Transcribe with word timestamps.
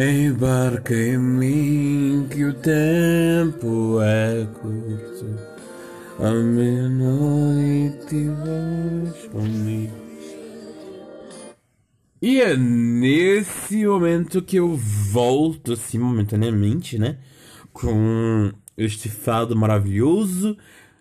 Embarca 0.00 0.94
em 0.94 1.18
mim 1.18 2.28
que 2.30 2.44
o 2.44 2.54
tempo 2.54 4.00
é 4.00 4.46
curto. 4.60 5.26
A 6.20 6.30
meia-noite 6.30 8.28
vais 8.28 9.26
comigo. 9.26 9.92
E 12.22 12.40
é 12.40 12.56
nesse 12.56 13.84
momento 13.84 14.40
que 14.40 14.54
eu 14.54 14.76
volto, 14.76 15.72
assim, 15.72 15.98
momentaneamente, 15.98 16.96
né? 16.96 17.18
Com 17.72 18.52
este 18.76 19.08
fado 19.08 19.56
maravilhoso 19.56 20.56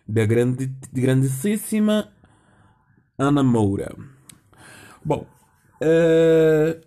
da 0.08 0.26
grande, 0.26 0.74
grandíssima 0.92 2.10
Ana 3.16 3.44
Moura. 3.44 3.96
Bom, 5.06 5.28
é... 5.80 6.82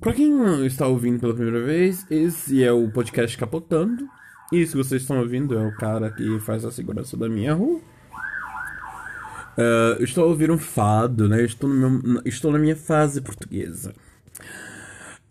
Pra 0.00 0.12
quem 0.12 0.66
está 0.66 0.86
ouvindo 0.86 1.20
pela 1.20 1.34
primeira 1.34 1.64
vez, 1.64 2.04
esse 2.10 2.62
é 2.62 2.72
o 2.72 2.90
podcast 2.90 3.38
Capotando. 3.38 4.08
E 4.52 4.66
se 4.66 4.76
vocês 4.76 5.02
estão 5.02 5.18
ouvindo, 5.18 5.56
é 5.56 5.66
o 5.66 5.74
cara 5.76 6.10
que 6.10 6.38
faz 6.40 6.64
a 6.64 6.70
segurança 6.70 7.16
da 7.16 7.28
minha 7.28 7.54
rua. 7.54 7.80
Uh, 9.56 10.02
estou 10.02 10.24
a 10.24 10.26
ouvir 10.26 10.50
um 10.50 10.58
fado, 10.58 11.28
né? 11.28 11.42
Estou, 11.44 11.70
meu, 11.70 12.20
estou 12.24 12.50
na 12.52 12.58
minha 12.58 12.76
fase 12.76 13.20
portuguesa. 13.20 13.94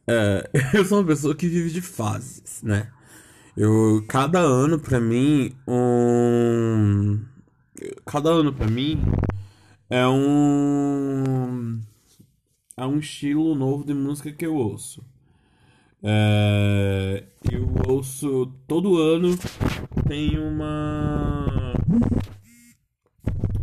Uh, 0.07 0.47
eu 0.77 0.85
sou 0.85 0.99
uma 0.99 1.07
pessoa 1.07 1.35
que 1.35 1.47
vive 1.47 1.69
de 1.69 1.81
fases, 1.81 2.63
né? 2.63 2.87
Eu, 3.55 4.03
cada 4.07 4.39
ano 4.39 4.79
pra 4.79 4.99
mim, 4.99 5.53
um. 5.67 7.19
Cada 8.05 8.29
ano 8.29 8.53
pra 8.53 8.65
mim 8.65 8.99
é 9.89 10.07
um 10.07 11.79
a 12.75 12.87
um 12.87 12.99
estilo 12.99 13.55
novo 13.55 13.85
de 13.85 13.93
música 13.93 14.31
que 14.31 14.45
eu 14.45 14.55
ouço. 14.55 15.03
É, 16.01 17.23
eu 17.51 17.73
ouço 17.87 18.53
todo 18.67 18.97
ano 18.97 19.29
tem 20.05 20.37
uma 20.37 21.73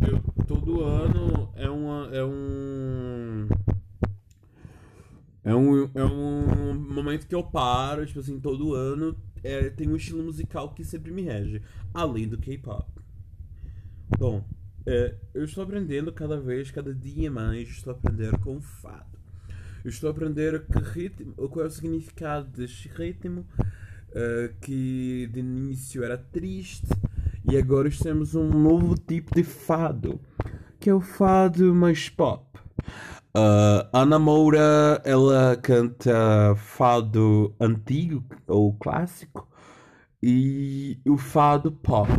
eu, 0.01 0.21
todo 0.47 0.83
ano 0.83 1.53
é 1.55 1.69
uma 1.69 2.09
é 2.11 2.25
um 2.25 3.47
é 5.45 5.55
um, 5.55 5.91
é 5.95 6.05
um 6.05 6.75
momento 6.75 7.27
que 7.27 7.35
eu 7.35 7.43
paro, 7.43 8.07
tipo 8.07 8.21
assim, 8.21 8.39
todo 8.39 8.75
ano 8.75 9.17
é, 9.43 9.71
tem 9.71 9.89
um 9.89 9.97
estilo 9.97 10.23
musical 10.23 10.73
que 10.75 10.85
sempre 10.85 11.11
me 11.11 11.23
rege, 11.23 11.63
além 11.93 12.29
do 12.29 12.39
K-pop. 12.39 12.87
Bom, 14.19 14.45
é, 14.87 15.15
eu 15.35 15.45
estou 15.45 15.63
aprendendo 15.63 16.13
cada 16.13 16.41
vez, 16.41 16.71
cada 16.71 16.95
dia 16.95 17.31
mais, 17.31 17.69
estou 17.69 17.93
aprendendo 17.93 18.39
com 18.39 18.57
o 18.57 18.61
fado. 18.61 19.19
Eu 19.85 19.91
estou 19.91 20.09
a 20.09 20.11
aprender 20.11 20.67
que 20.67 20.79
ritmo, 20.79 21.33
qual 21.35 21.65
é 21.65 21.69
o 21.69 21.71
significado 21.71 22.49
deste 22.49 22.89
ritmo, 22.89 23.47
uh, 24.11 24.55
que 24.61 25.29
de 25.33 25.41
início 25.41 26.05
era 26.05 26.19
triste, 26.19 26.89
e 27.51 27.57
agora 27.57 27.91
temos 27.91 28.35
um 28.35 28.49
novo 28.49 28.95
tipo 28.95 29.35
de 29.35 29.43
fado, 29.43 30.21
que 30.79 30.91
é 30.91 30.95
o 30.95 31.01
fado 31.01 31.75
mais 31.75 32.09
pop. 32.09 32.47
Uh, 33.37 33.87
Ana 33.93 34.19
Moura, 34.19 35.01
ela 35.05 35.57
canta 35.57 36.55
fado 36.57 37.55
antigo 37.61 38.25
ou 38.47 38.75
clássico 38.75 39.49
e 40.23 41.01
o 41.07 41.17
fado 41.17 41.71
pop. 41.73 42.11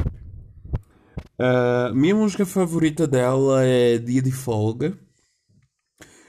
Uh, 1.41 1.91
minha 1.95 2.13
música 2.13 2.45
favorita 2.45 3.07
dela 3.07 3.65
é 3.65 3.97
Dia 3.97 4.21
de 4.21 4.31
Folga. 4.31 4.95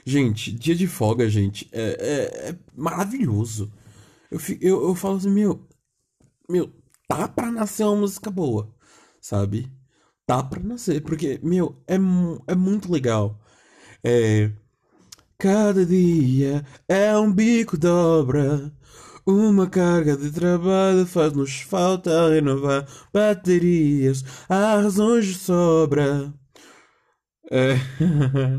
Gente, 0.03 0.51
Dia 0.51 0.73
de 0.73 0.87
Folga, 0.87 1.29
gente, 1.29 1.69
é, 1.71 1.81
é, 1.81 2.49
é 2.49 2.59
maravilhoso. 2.75 3.71
Eu, 4.31 4.39
eu, 4.59 4.87
eu 4.87 4.95
falo 4.95 5.17
assim, 5.17 5.29
meu, 5.29 5.67
meu, 6.49 6.73
tá 7.07 7.27
pra 7.27 7.51
nascer 7.51 7.83
uma 7.83 7.97
música 7.97 8.31
boa, 8.31 8.73
sabe? 9.21 9.71
Tá 10.25 10.41
pra 10.41 10.59
nascer, 10.63 11.03
porque, 11.03 11.39
meu, 11.43 11.77
é, 11.87 11.95
é 12.47 12.55
muito 12.55 12.91
legal. 12.91 13.39
É. 14.03 14.51
Cada 15.37 15.85
dia 15.85 16.65
é 16.87 17.15
um 17.17 17.31
bico 17.31 17.77
dobra. 17.77 18.73
Uma 19.25 19.69
carga 19.69 20.17
de 20.17 20.29
trabalho 20.31 21.05
faz-nos 21.05 21.61
falta 21.61 22.29
renovar 22.29 22.85
baterias. 23.13 24.23
Há 24.49 24.81
razões 24.81 25.25
de 25.27 25.35
sobra. 25.35 26.33
É. 27.49 27.75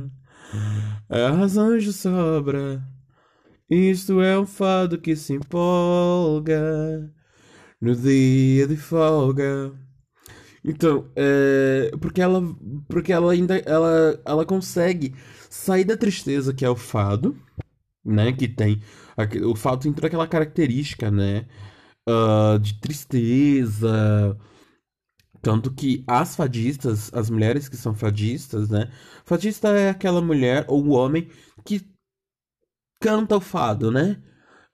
Há 1.10 1.30
razões 1.30 1.84
de 1.84 1.92
sobra. 1.92 2.82
Isto 3.68 4.22
é 4.22 4.38
um 4.38 4.46
fado 4.46 4.98
que 4.98 5.14
se 5.14 5.34
empolga 5.34 7.12
no 7.80 7.94
dia 7.94 8.66
de 8.66 8.76
folga. 8.76 9.72
Então, 10.64 11.10
é, 11.14 11.90
porque 12.00 12.22
ela, 12.22 12.40
porque 12.88 13.12
ela 13.12 13.32
ainda, 13.32 13.58
ela, 13.66 14.18
ela 14.24 14.46
consegue 14.46 15.14
sair 15.50 15.84
da 15.84 15.96
tristeza 15.96 16.54
que 16.54 16.64
é 16.64 16.70
o 16.70 16.76
fado, 16.76 17.36
né? 18.04 18.32
Que 18.32 18.48
tem 18.48 18.80
o 19.44 19.54
fado 19.54 19.82
tem 19.82 19.92
toda 19.92 20.06
aquela 20.06 20.26
característica, 20.26 21.10
né? 21.10 21.46
Uh, 22.08 22.58
de 22.58 22.80
tristeza. 22.80 24.38
Tanto 25.42 25.72
que 25.72 26.04
as 26.06 26.34
fadistas, 26.36 27.12
as 27.12 27.30
mulheres 27.30 27.68
que 27.68 27.76
são 27.76 27.94
fadistas, 27.94 28.68
né? 28.70 28.90
Fadista 29.24 29.68
é 29.68 29.90
aquela 29.90 30.20
mulher 30.20 30.64
ou 30.68 30.88
homem 30.90 31.28
que 31.64 31.86
canta 33.00 33.36
o 33.36 33.40
fado, 33.40 33.90
né? 33.90 34.22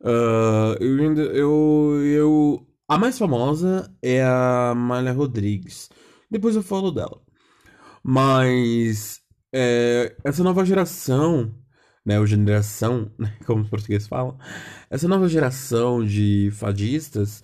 Uh, 0.00 0.74
eu, 0.80 1.14
eu, 1.34 2.04
eu, 2.06 2.66
a 2.88 2.98
mais 2.98 3.18
famosa 3.18 3.94
é 4.02 4.22
a 4.22 4.74
Malha 4.74 5.12
Rodrigues. 5.12 5.90
Depois 6.30 6.56
eu 6.56 6.62
falo 6.62 6.90
dela. 6.90 7.20
Mas 8.02 9.20
é, 9.52 10.16
essa 10.24 10.42
nova 10.42 10.64
geração 10.64 11.54
né, 12.04 12.18
ou 12.18 12.26
geração, 12.26 13.10
né, 13.18 13.36
como 13.46 13.62
os 13.62 13.70
portugueses 13.70 14.08
falam, 14.08 14.38
essa 14.88 15.08
nova 15.08 15.28
geração 15.28 16.04
de 16.04 16.50
fadistas 16.52 17.42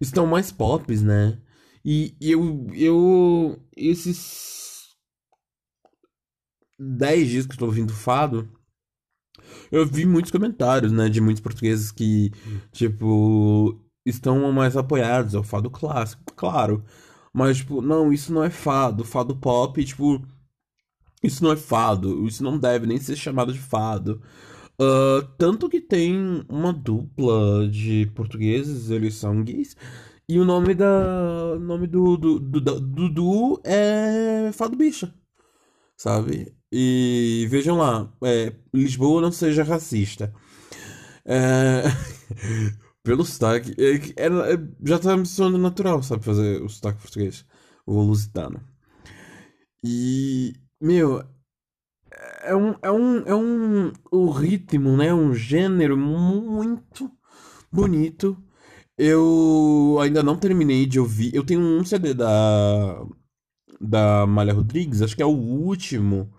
estão 0.00 0.26
mais 0.26 0.50
pop, 0.52 0.94
né? 0.96 1.38
E, 1.84 2.14
eu, 2.20 2.66
eu, 2.74 3.60
esses 3.76 4.96
10 6.78 7.28
dias 7.28 7.46
que 7.46 7.54
estou 7.54 7.68
ouvindo 7.68 7.92
fado, 7.92 8.48
eu 9.70 9.86
vi 9.86 10.06
muitos 10.06 10.30
comentários, 10.30 10.92
né, 10.92 11.08
de 11.08 11.20
muitos 11.20 11.42
portugueses 11.42 11.90
que, 11.90 12.30
tipo, 12.72 13.80
estão 14.04 14.50
mais 14.52 14.76
apoiados 14.76 15.34
ao 15.34 15.42
fado 15.42 15.70
clássico, 15.70 16.22
claro. 16.36 16.84
Mas, 17.32 17.58
tipo, 17.58 17.80
não, 17.80 18.12
isso 18.12 18.32
não 18.32 18.44
é 18.44 18.50
fado. 18.50 19.04
Fado 19.04 19.36
pop, 19.36 19.82
tipo, 19.84 20.22
isso 21.22 21.42
não 21.44 21.52
é 21.52 21.56
fado, 21.56 22.26
isso 22.26 22.42
não 22.42 22.58
deve 22.58 22.86
nem 22.86 22.98
ser 22.98 23.16
chamado 23.16 23.52
de 23.52 23.58
fado. 23.58 24.20
Uh, 24.80 25.22
tanto 25.38 25.68
que 25.68 25.80
tem 25.80 26.44
uma 26.48 26.72
dupla 26.72 27.68
de 27.68 28.10
portugueses, 28.14 28.90
eles 28.90 29.14
são 29.14 29.42
gays, 29.42 29.76
e 30.28 30.38
o 30.38 30.44
nome 30.44 30.74
da. 30.74 31.58
Nome 31.60 31.86
do 31.86 32.16
Dudu 32.16 33.60
é 33.64 34.50
Fado 34.52 34.76
Bicha. 34.76 35.14
Sabe? 35.96 36.56
E 36.72 37.46
vejam 37.50 37.76
lá, 37.76 38.12
é, 38.24 38.54
Lisboa 38.72 39.20
não 39.20 39.30
seja 39.32 39.62
racista. 39.62 40.32
É, 41.24 41.82
pelo 43.04 43.24
sotaque. 43.24 43.74
É, 43.78 44.26
é, 44.26 44.30
já 44.84 44.98
tá 44.98 45.16
me 45.16 45.26
soando 45.26 45.58
natural, 45.58 46.02
sabe? 46.02 46.24
Fazer 46.24 46.62
o 46.62 46.68
sotaque 46.68 47.02
português. 47.02 47.44
O 47.86 48.00
lusitano. 48.00 48.62
E 49.84 50.54
meu, 50.82 51.24
é 52.42 52.54
um, 52.54 52.74
é 52.82 52.90
um, 52.90 53.18
é 53.26 53.34
um, 53.34 53.92
o 54.10 54.30
ritmo, 54.30 54.96
né? 54.96 55.14
Um 55.14 55.34
gênero 55.34 55.96
muito 55.96 57.10
bonito. 57.72 58.36
Eu 58.98 59.98
ainda 60.00 60.22
não 60.22 60.36
terminei 60.38 60.86
de 60.86 61.00
ouvir. 61.00 61.34
Eu 61.34 61.44
tenho 61.44 61.60
um 61.60 61.84
CD 61.84 62.14
da 62.14 63.04
da 63.80 64.26
Malha 64.26 64.54
Rodrigues, 64.54 65.02
acho 65.02 65.16
que 65.16 65.22
é 65.22 65.26
o 65.26 65.30
último. 65.30 66.32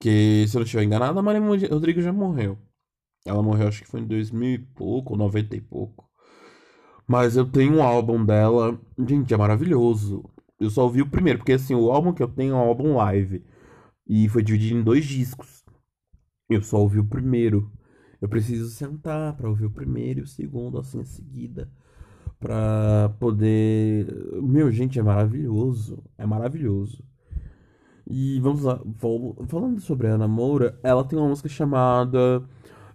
Que, 0.00 0.46
se 0.48 0.56
eu 0.56 0.60
não 0.60 0.64
estiver 0.64 0.84
enganado, 0.84 1.18
a 1.18 1.22
Malha 1.22 1.40
Rodrigues 1.70 2.04
já 2.04 2.12
morreu. 2.12 2.58
Ela 3.26 3.42
morreu, 3.42 3.68
acho 3.68 3.82
que 3.82 3.88
foi 3.88 4.00
em 4.00 4.06
2000 4.06 4.54
e 4.54 4.58
pouco, 4.58 5.16
90 5.16 5.56
e 5.56 5.60
pouco. 5.60 6.08
Mas 7.06 7.36
eu 7.36 7.46
tenho 7.46 7.76
um 7.76 7.82
álbum 7.82 8.24
dela. 8.24 8.78
Gente, 8.98 9.34
é 9.34 9.36
maravilhoso. 9.36 10.24
Eu 10.60 10.70
só 10.70 10.84
ouvi 10.84 11.02
o 11.02 11.10
primeiro, 11.10 11.38
porque 11.40 11.52
assim, 11.52 11.74
o 11.74 11.90
álbum 11.90 12.12
que 12.12 12.22
eu 12.22 12.28
tenho 12.28 12.54
é 12.54 12.56
um 12.56 12.60
álbum 12.60 12.96
live. 12.96 13.44
E 14.08 14.28
foi 14.28 14.42
dividido 14.42 14.78
em 14.78 14.82
dois 14.82 15.04
discos. 15.04 15.64
Eu 16.48 16.62
só 16.62 16.78
ouvi 16.80 16.98
o 16.98 17.04
primeiro. 17.04 17.70
Eu 18.20 18.28
preciso 18.28 18.68
sentar 18.70 19.36
para 19.36 19.48
ouvir 19.48 19.66
o 19.66 19.70
primeiro 19.70 20.20
e 20.20 20.22
o 20.22 20.26
segundo 20.26 20.78
assim 20.78 21.00
em 21.00 21.04
seguida. 21.04 21.70
Pra 22.40 23.14
poder. 23.20 24.06
Meu, 24.42 24.70
gente, 24.72 24.98
é 24.98 25.02
maravilhoso. 25.02 26.02
É 26.16 26.26
maravilhoso. 26.26 27.04
E 28.06 28.40
vamos 28.40 28.62
lá. 28.62 28.80
Falando 29.48 29.80
sobre 29.80 30.06
a 30.08 30.14
Ana 30.14 30.28
Moura, 30.28 30.78
ela 30.82 31.04
tem 31.04 31.18
uma 31.18 31.28
música 31.28 31.48
chamada 31.48 32.42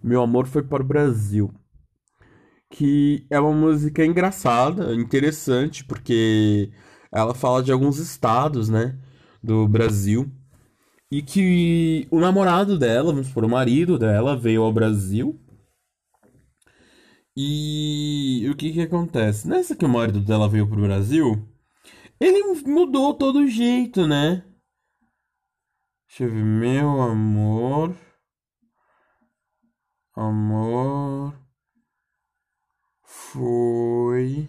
Meu 0.02 0.22
Amor 0.22 0.46
Foi 0.46 0.62
para 0.62 0.82
o 0.82 0.86
Brasil. 0.86 1.52
que 2.70 3.26
é 3.30 3.38
uma 3.38 3.52
música 3.52 4.04
engraçada, 4.04 4.94
interessante, 4.94 5.84
porque 5.84 6.70
ela 7.12 7.34
fala 7.34 7.62
de 7.62 7.70
alguns 7.72 7.98
estados, 7.98 8.68
né, 8.68 8.98
do 9.42 9.68
Brasil. 9.68 10.30
E 11.14 11.22
que 11.22 12.08
o 12.10 12.18
namorado 12.18 12.76
dela, 12.76 13.12
vamos 13.12 13.28
supor, 13.28 13.44
o 13.44 13.48
marido 13.48 13.96
dela 13.96 14.36
veio 14.36 14.64
ao 14.64 14.72
Brasil. 14.72 15.40
E 17.36 18.44
o 18.50 18.56
que 18.56 18.72
que 18.72 18.80
acontece? 18.80 19.46
Nessa 19.46 19.76
que 19.76 19.84
o 19.84 19.88
marido 19.88 20.20
dela 20.20 20.48
veio 20.48 20.68
pro 20.68 20.82
Brasil, 20.82 21.48
ele 22.18 22.42
mudou 22.64 23.14
todo 23.14 23.38
o 23.38 23.46
jeito, 23.46 24.08
né? 24.08 24.44
Deixa 26.08 26.24
eu 26.24 26.30
ver, 26.32 26.42
meu 26.42 27.00
amor. 27.00 27.94
Amor 30.16 31.32
foi 33.04 34.48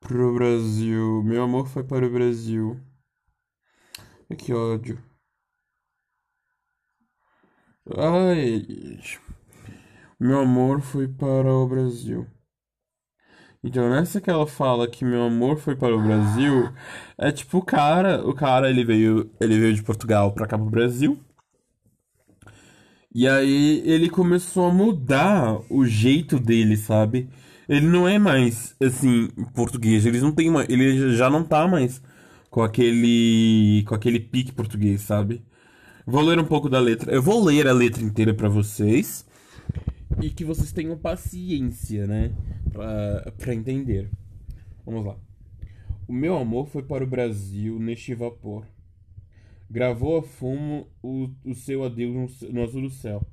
pro 0.00 0.34
Brasil. 0.34 1.22
Meu 1.22 1.44
amor 1.44 1.68
foi 1.68 1.84
para 1.84 2.04
o 2.04 2.10
Brasil. 2.10 2.80
Que 4.32 4.52
ódio. 4.52 4.98
Ai, 7.96 8.66
meu 10.18 10.40
amor 10.40 10.80
foi 10.80 11.06
para 11.08 11.52
o 11.52 11.66
Brasil. 11.68 12.26
Então, 13.62 13.88
nessa 13.88 14.20
que 14.20 14.28
ela 14.28 14.46
fala 14.46 14.86
que 14.86 15.04
meu 15.04 15.22
amor 15.22 15.56
foi 15.56 15.74
para 15.74 15.96
o 15.96 16.02
Brasil, 16.02 16.70
é 17.16 17.32
tipo 17.32 17.58
o 17.58 17.64
cara, 17.64 18.26
o 18.26 18.34
cara 18.34 18.68
ele 18.68 18.84
veio, 18.84 19.30
ele 19.40 19.58
veio 19.58 19.74
de 19.74 19.82
Portugal 19.82 20.32
para 20.32 20.46
cá 20.46 20.58
pro 20.58 20.68
Brasil. 20.68 21.18
E 23.14 23.28
aí 23.28 23.82
ele 23.88 24.10
começou 24.10 24.66
a 24.66 24.72
mudar 24.72 25.60
o 25.70 25.86
jeito 25.86 26.38
dele, 26.38 26.76
sabe? 26.76 27.28
Ele 27.68 27.86
não 27.86 28.08
é 28.08 28.18
mais 28.18 28.74
assim 28.82 29.28
português, 29.54 30.04
eles 30.04 30.22
não 30.22 30.32
tem 30.32 30.50
mais, 30.50 30.68
ele 30.68 31.16
já 31.16 31.30
não 31.30 31.44
tá 31.44 31.66
mais 31.66 32.02
com 32.54 32.62
aquele 32.62 33.82
com 33.84 33.96
aquele 33.96 34.20
pique 34.20 34.52
português, 34.52 35.00
sabe? 35.00 35.44
Vou 36.06 36.22
ler 36.22 36.38
um 36.38 36.44
pouco 36.44 36.68
da 36.68 36.78
letra. 36.78 37.12
Eu 37.12 37.20
vou 37.20 37.42
ler 37.42 37.66
a 37.66 37.72
letra 37.72 38.00
inteira 38.00 38.32
para 38.32 38.48
vocês 38.48 39.26
e 40.22 40.30
que 40.30 40.44
vocês 40.44 40.70
tenham 40.70 40.96
paciência, 40.96 42.06
né, 42.06 42.32
pra, 42.72 43.32
pra 43.36 43.52
entender. 43.52 44.08
Vamos 44.86 45.04
lá. 45.04 45.16
O 46.06 46.12
meu 46.12 46.36
amor 46.36 46.68
foi 46.68 46.84
para 46.84 47.02
o 47.02 47.08
Brasil 47.08 47.80
neste 47.80 48.14
vapor 48.14 48.64
Gravou 49.68 50.18
a 50.18 50.22
fumo 50.22 50.86
o, 51.02 51.28
o 51.44 51.56
seu 51.56 51.82
adeus 51.82 52.40
no, 52.40 52.52
no 52.52 52.62
azul 52.62 52.82
do 52.82 52.90
céu. 52.90 53.26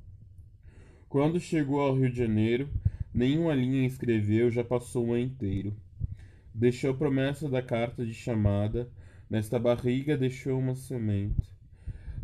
Quando 1.07 1.39
chegou 1.39 1.79
ao 1.79 1.95
Rio 1.95 2.09
de 2.09 2.17
Janeiro, 2.17 2.67
nenhuma 3.13 3.53
linha 3.53 3.85
escreveu, 3.85 4.49
já 4.49 4.63
passou 4.63 5.05
um 5.05 5.13
ano 5.13 5.21
inteiro. 5.21 5.75
Deixou 6.55 6.95
promessa 6.95 7.47
da 7.47 7.61
carta 7.61 8.03
de 8.03 8.15
chamada, 8.15 8.89
nesta 9.31 9.57
barriga 9.57 10.17
deixou 10.17 10.59
uma 10.59 10.75
semente. 10.75 11.49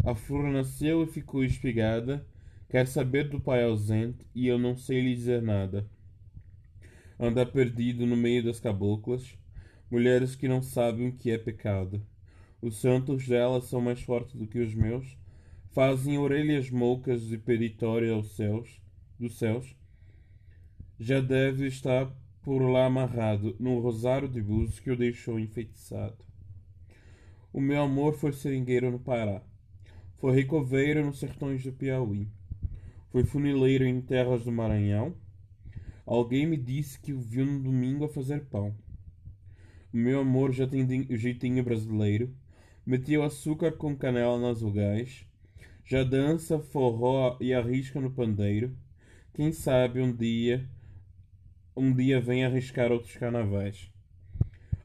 A 0.03 0.13
flor 0.13 0.43
nasceu 0.49 1.03
e 1.03 1.07
ficou 1.07 1.41
espigada, 1.41 2.27
quer 2.67 2.85
saber 2.85 3.29
do 3.29 3.39
pai 3.39 3.63
ausente, 3.63 4.27
e 4.35 4.45
eu 4.45 4.59
não 4.59 4.75
sei 4.75 4.99
lhe 4.99 5.15
dizer 5.15 5.41
nada. 5.41 5.89
Anda 7.17 7.45
perdido 7.45 8.05
no 8.05 8.17
meio 8.17 8.43
das 8.43 8.59
caboclas, 8.59 9.37
mulheres 9.89 10.35
que 10.35 10.49
não 10.49 10.61
sabem 10.61 11.07
o 11.07 11.13
que 11.13 11.31
é 11.31 11.37
pecado. 11.37 12.05
Os 12.61 12.75
santos 12.75 13.25
dela 13.25 13.61
são 13.61 13.79
mais 13.79 14.01
fortes 14.01 14.35
do 14.35 14.45
que 14.45 14.59
os 14.59 14.75
meus. 14.75 15.17
Fazem 15.71 16.17
orelhas 16.17 16.69
moucas 16.69 17.31
e 17.31 17.37
peritório 17.37 18.13
aos 18.13 18.35
céus, 18.35 18.81
dos 19.17 19.37
céus. 19.37 19.73
Já 20.99 21.21
deve 21.21 21.67
estar 21.67 22.11
por 22.41 22.59
lá 22.69 22.85
amarrado 22.85 23.55
no 23.59 23.79
rosário 23.79 24.27
de 24.27 24.41
búzios 24.41 24.81
que 24.81 24.91
o 24.91 24.97
deixou 24.97 25.39
enfeitiçado. 25.39 26.26
O 27.53 27.61
meu 27.61 27.81
amor 27.81 28.13
foi 28.13 28.31
seringueiro 28.31 28.91
no 28.91 28.99
Pará. 28.99 29.41
Foi 30.17 30.35
recoveiro 30.35 31.05
nos 31.05 31.19
sertões 31.19 31.63
do 31.63 31.71
Piauí. 31.71 32.27
Foi 33.09 33.23
funileiro 33.23 33.85
em 33.85 34.01
terras 34.01 34.43
do 34.43 34.51
Maranhão. 34.51 35.15
Alguém 36.05 36.45
me 36.45 36.57
disse 36.57 36.99
que 36.99 37.13
o 37.13 37.19
viu 37.19 37.45
no 37.45 37.59
domingo 37.61 38.05
a 38.05 38.09
fazer 38.09 38.45
pão. 38.45 38.75
O 39.93 39.97
meu 39.97 40.19
amor 40.19 40.51
já 40.51 40.67
tem 40.67 40.85
o 41.09 41.17
jeitinho 41.17 41.63
brasileiro 41.63 42.33
Meteu 42.87 43.21
açúcar 43.21 43.73
com 43.73 43.93
canela 43.97 44.39
nas 44.39 44.61
vogais. 44.61 45.25
Já 45.83 46.05
dança 46.05 46.57
forró 46.57 47.37
e 47.41 47.53
arrisca 47.53 47.99
no 47.99 48.09
pandeiro. 48.09 48.73
Quem 49.33 49.51
sabe 49.51 50.01
um 50.01 50.15
dia, 50.15 50.65
um 51.75 51.93
dia 51.93 52.21
vem 52.21 52.45
arriscar 52.45 52.89
outros 52.89 53.17
carnavais. 53.17 53.91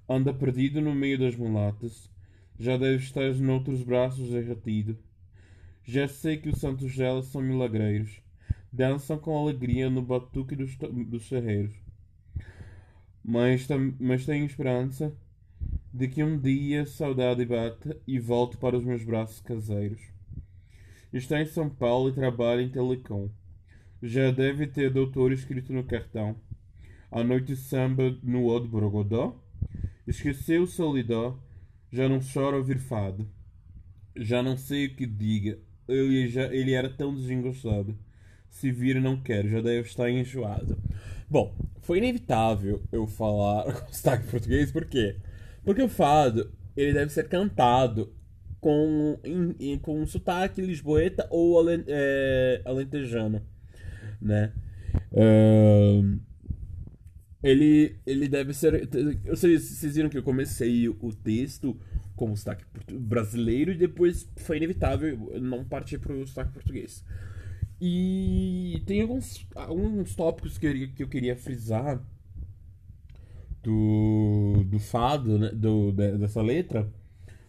Anda 0.09 0.35
perdido 0.35 0.81
no 0.81 0.93
meio 0.93 1.17
das 1.17 1.37
mulatas. 1.37 2.11
Já 2.63 2.77
deve 2.77 3.03
estar 3.03 3.35
noutros 3.35 3.83
braços 3.83 4.31
derretido. 4.31 4.97
Já 5.85 6.07
sei 6.07 6.37
que 6.37 6.49
os 6.49 6.61
santos 6.61 6.97
dela 6.97 7.21
são 7.21 7.43
milagreiros. 7.43 8.21
Dançam 8.73 9.19
com 9.19 9.37
alegria 9.37 9.91
no 9.91 10.01
batuque 10.01 10.55
dos, 10.55 10.77
dos 10.77 11.29
terreiros. 11.29 11.75
Mas, 13.25 13.67
mas 13.99 14.25
tenho 14.25 14.47
esperança 14.47 15.13
de 15.93 16.07
que 16.07 16.23
um 16.23 16.39
dia 16.39 16.87
saudade 16.87 17.45
bata 17.45 18.01
e 18.07 18.21
volto 18.21 18.57
para 18.59 18.79
os 18.79 18.85
meus 18.85 19.03
braços 19.03 19.41
caseiros. 19.41 20.01
Está 21.13 21.43
em 21.43 21.47
São 21.47 21.69
Paulo 21.69 22.11
e 22.11 22.15
trabalha 22.15 22.63
em 22.63 22.71
Telecom. 22.71 23.29
Já 24.01 24.31
deve 24.31 24.69
ter 24.69 24.89
doutor 24.89 25.33
escrito 25.33 25.73
no 25.73 25.83
cartão. 25.83 26.37
A 27.11 27.25
noite 27.25 27.57
samba 27.57 28.17
no 28.23 28.47
Odo 28.47 28.69
Brogodó. 28.69 29.37
Esqueceu 30.07 30.63
o 30.63 30.67
solidó. 30.69 31.37
Já 31.93 32.09
não 32.09 32.21
chora 32.21 32.57
ouvir 32.57 32.79
fado. 32.79 33.29
Já 34.17 34.43
não 34.43 34.57
sei 34.57 34.87
o 34.87 34.97
que 34.97 35.05
diga. 35.07 35.59
Ele, 35.87 36.27
já, 36.27 36.45
ele 36.45 36.73
era 36.73 36.89
tão 36.89 37.15
desengostado. 37.15 37.97
Se 38.49 38.71
vir 38.71 39.01
não 39.01 39.21
quero, 39.21 39.49
já 39.49 39.61
deve 39.61 39.87
estar 39.87 40.11
enjoado. 40.11 40.79
Bom, 41.29 41.55
foi 41.83 41.99
inevitável 41.99 42.83
eu 42.91 43.07
falar 43.07 43.65
com 43.73 43.93
sotaque 43.93 44.27
português, 44.29 44.71
por 44.71 44.87
quê? 44.87 45.17
Porque 45.65 45.83
o 45.83 45.89
fado, 45.89 46.53
ele 46.77 46.93
deve 46.93 47.13
ser 47.13 47.29
cantado 47.29 48.15
com, 48.61 49.19
em, 49.25 49.79
com 49.79 50.01
um 50.01 50.07
sotaque 50.07 50.63
lisboeta 50.63 51.27
ou 51.31 51.59
alen, 51.59 51.85
é, 51.89 52.63
alentejano, 52.65 53.43
né? 54.21 54.53
Ele, 57.43 57.97
ele 58.07 58.29
deve 58.29 58.53
ser... 58.55 58.89
Vocês, 59.27 59.63
vocês 59.63 59.95
viram 59.97 60.09
que 60.09 60.19
eu 60.19 60.23
comecei 60.23 60.89
o 60.89 61.13
texto 61.13 61.77
com 62.15 62.31
o 62.31 62.37
sotaque 62.37 62.65
brasileiro 62.93 63.73
e 63.73 63.77
depois 63.77 64.29
foi 64.37 64.59
inevitável 64.59 65.33
não 65.41 65.65
partir 65.65 65.99
para 65.99 66.13
o 66.13 66.27
sotaque 66.27 66.53
português. 66.53 67.05
E 67.81 68.81
tem 68.87 69.03
alguns, 69.03 69.45
alguns 69.57 70.15
tópicos 70.15 70.57
que 70.57 70.67
eu, 70.67 70.89
que 70.95 71.03
eu 71.03 71.09
queria 71.09 71.35
frisar 71.35 72.01
do, 73.63 74.65
do 74.67 74.79
fado, 74.79 75.39
né? 75.39 75.51
Do, 75.53 75.91
dessa 75.91 76.41
letra. 76.41 76.89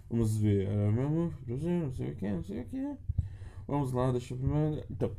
Vamos 0.09 0.37
ver. 0.37 0.67
Não 0.69 1.93
sei 1.93 2.09
o 2.09 2.15
que, 2.15 2.31
não 2.31 2.43
sei 2.43 2.61
o 2.61 2.65
que. 2.65 2.95
Vamos 3.67 3.91
lá, 3.91 4.11
deixa 4.11 4.33
eu. 4.33 4.83
Então, 4.89 5.11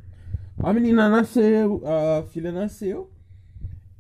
a 0.59 0.73
menina 0.73 1.09
nasceu, 1.09 1.81
a 1.87 2.25
filha 2.25 2.51
nasceu. 2.51 3.11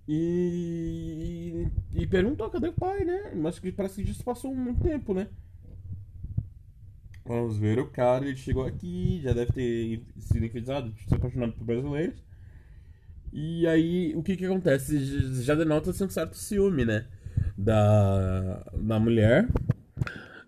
E, 0.06 1.66
e 1.94 2.06
perguntou 2.06 2.50
cadê 2.50 2.68
o 2.68 2.72
pai, 2.72 3.04
né? 3.04 3.32
Mas 3.34 3.58
parece 3.74 4.02
que 4.02 4.08
já 4.08 4.14
se 4.14 4.22
passou 4.22 4.54
muito 4.54 4.82
tempo, 4.82 5.14
né? 5.14 5.28
Vamos 7.24 7.56
ver 7.56 7.78
o 7.78 7.86
cara, 7.86 8.26
ele 8.26 8.36
chegou 8.36 8.66
aqui, 8.66 9.20
já 9.22 9.32
deve 9.32 9.50
ter 9.52 10.02
sido 10.18 10.44
infelicidade, 10.44 10.92
se 11.08 11.14
apaixonado 11.14 11.52
por 11.52 11.64
brasileiros. 11.64 12.22
E 13.32 13.66
aí, 13.66 14.14
o 14.14 14.22
que 14.22 14.36
que 14.36 14.44
acontece? 14.44 15.42
Já 15.42 15.54
denota-se 15.54 16.04
um 16.04 16.10
certo 16.10 16.36
ciúme, 16.36 16.84
né? 16.84 17.06
Da, 17.56 18.62
da 18.74 19.00
mulher. 19.00 19.48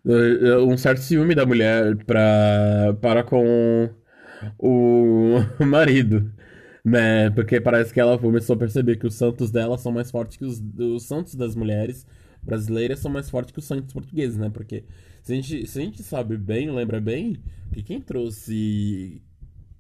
Eh, 0.07 0.59
um 0.59 0.77
certo 0.77 1.01
ciúme 1.01 1.35
da 1.35 1.45
mulher 1.45 1.97
pra, 2.05 2.95
para 3.01 3.25
com 3.25 3.91
o 4.59 5.39
marido, 5.67 6.33
né? 6.87 7.31
Porque 7.31 7.61
parece 7.61 7.93
que 7.93 7.99
ela 7.99 8.17
começou 8.17 8.55
a 8.55 8.59
perceber 8.59 8.97
que 8.97 9.09
os 9.09 9.15
santos 9.17 9.51
dela 9.51 9.77
são 9.77 9.91
mais 9.91 10.09
fortes 10.09 10.37
que 10.37 10.45
os, 10.45 10.63
os 10.79 11.03
santos 11.03 11.35
das 11.35 11.57
mulheres 11.57 12.07
brasileiras 12.41 13.01
são 13.01 13.11
mais 13.11 13.29
fortes 13.29 13.53
que 13.53 13.59
os 13.59 13.65
santos 13.65 13.93
portugueses, 13.93 14.37
né? 14.37 14.49
Porque 14.49 14.85
se 15.21 15.33
a 15.33 15.35
gente, 15.35 15.67
se 15.67 15.81
a 15.81 15.83
gente 15.83 16.01
sabe 16.05 16.37
bem, 16.37 16.71
lembra 16.71 17.01
bem, 17.01 17.39
que 17.73 17.83
quem 17.83 18.01
trouxe 18.01 19.21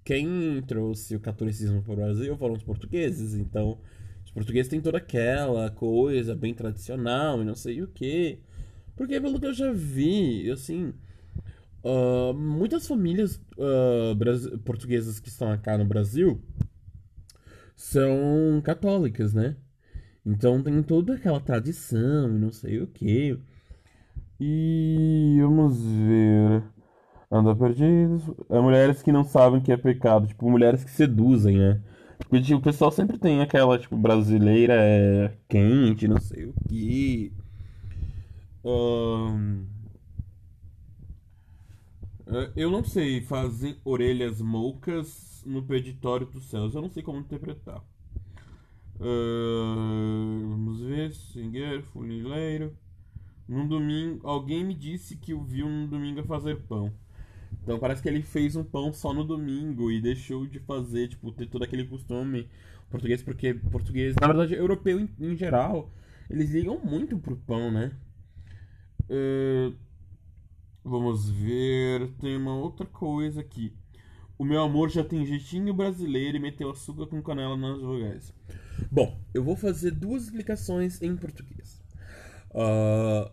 quem 0.03 0.61
trouxe 0.67 1.15
o 1.15 1.21
catolicismo 1.21 1.81
para 1.81 1.93
o 1.93 1.97
Brasil 1.97 2.37
foram 2.37 2.55
os 2.55 2.65
portugueses. 2.65 3.35
Então, 3.35 3.79
os 4.25 4.33
portugueses 4.33 4.69
têm 4.69 4.81
toda 4.81 4.99
aquela 4.99 5.71
coisa 5.71 6.35
bem 6.35 6.55
tradicional 6.55 7.41
e 7.41 7.45
não 7.45 7.55
sei 7.55 7.83
o 7.83 7.87
que. 7.87 8.41
Porque, 8.97 9.21
pelo 9.21 9.39
que 9.39 9.47
eu 9.47 9.55
já 9.55 9.71
vi, 9.73 10.51
assim, 10.51 10.93
uh, 11.85 12.35
muitas 12.35 12.87
famílias 12.87 13.41
uh, 13.59 14.59
portuguesas 14.65 15.21
que 15.21 15.29
estão 15.29 15.53
aqui 15.53 15.77
no 15.77 15.85
Brasil 15.85 16.41
são 17.77 18.61
católicas, 18.65 19.35
né? 19.35 19.57
Então 20.27 20.63
tem 20.63 20.83
toda 20.83 21.15
aquela 21.15 21.41
tradição 21.41 22.35
e 22.37 22.39
não 22.39 22.53
sei 22.53 22.81
o 22.81 22.87
que. 22.89 23.39
E 24.41 25.39
vamos 25.41 25.81
ver. 25.83 26.63
Anda 27.31 27.55
perdidos. 27.57 28.23
É 28.51 28.61
mulheres 28.61 29.03
que 29.03 29.13
não 29.13 29.25
sabem 29.25 29.61
que 29.61 29.73
é 29.73 29.77
pecado, 29.77 30.27
tipo, 30.29 30.51
mulheres 30.51 30.85
que 30.85 30.91
seduzem, 30.91 31.59
né? 31.59 31.83
Porque 32.19 32.41
tipo, 32.43 32.59
o 32.59 32.63
pessoal 32.63 32.91
sempre 32.93 33.19
tem 33.19 33.41
aquela, 33.43 33.79
tipo, 33.79 33.97
brasileira 33.97 34.75
é 34.77 35.33
quente, 35.49 36.09
não 36.09 36.21
sei 36.21 36.47
o 36.47 36.55
que. 36.69 37.33
Ahn, 38.65 39.67
é, 42.27 42.53
Eu 42.57 42.71
não 42.71 42.85
sei 42.85 43.21
fazer 43.21 43.79
orelhas 43.85 44.41
moucas 44.41 45.36
no 45.47 45.63
peditório 45.63 46.27
dos 46.27 46.51
céus. 46.51 46.75
Eu 46.75 46.83
não 46.83 46.91
sei 46.91 47.03
como 47.03 47.21
interpretar. 47.21 47.83
Ah, 49.01 50.41
vamos 50.49 50.81
ver. 50.81 51.13
Singer, 51.13 51.83
funileiro. 51.83 52.77
Num 53.49 53.67
domingo, 53.67 54.27
alguém 54.27 54.65
me 54.65 54.75
disse 54.75 55.17
que 55.17 55.33
o 55.33 55.43
viu 55.45 55.69
num 55.69 55.87
domingo 55.87 56.21
a 56.21 56.25
fazer 56.25 56.57
pão. 56.63 56.93
Então 57.63 57.79
parece 57.79 58.03
que 58.03 58.09
ele 58.09 58.23
fez 58.23 58.57
um 58.57 58.65
pão 58.65 58.93
só 58.93 59.15
no 59.15 59.25
domingo 59.25 59.91
e 59.91 60.01
deixou 60.01 60.47
de 60.47 60.59
fazer, 60.61 61.09
tipo, 61.09 61.31
ter 61.33 61.47
todo 61.47 61.63
aquele 61.63 61.85
costume 61.85 62.49
português, 62.91 63.23
porque 63.23 63.55
português, 63.55 64.15
na 64.21 64.27
verdade, 64.27 64.55
europeu 64.55 65.01
em, 65.01 65.09
em 65.19 65.37
geral, 65.37 65.93
eles 66.31 66.51
ligam 66.51 66.79
muito 66.85 67.19
pro 67.19 67.37
pão, 67.37 67.71
né? 67.71 67.93
Ah, 69.11 69.73
vamos 70.85 71.31
ver, 71.31 72.09
tem 72.21 72.37
uma 72.37 72.55
outra 72.57 72.87
coisa 72.87 73.41
aqui. 73.41 73.73
O 74.39 74.45
meu 74.45 74.61
amor 74.61 74.91
já 74.91 75.03
tem 75.03 75.25
jeitinho 75.25 75.73
brasileiro 75.73 76.37
e 76.37 76.41
meteu 76.41 76.71
açúcar 76.71 77.07
com 77.07 77.23
canela 77.23 77.57
nas 77.57 77.81
vogais. 77.81 78.35
Bom, 78.91 79.19
eu 79.33 79.43
vou 79.43 79.57
fazer 79.57 79.91
duas 79.93 80.25
explicações 80.25 81.01
em 81.01 81.17
português. 81.17 81.83
Ah, 82.55 83.31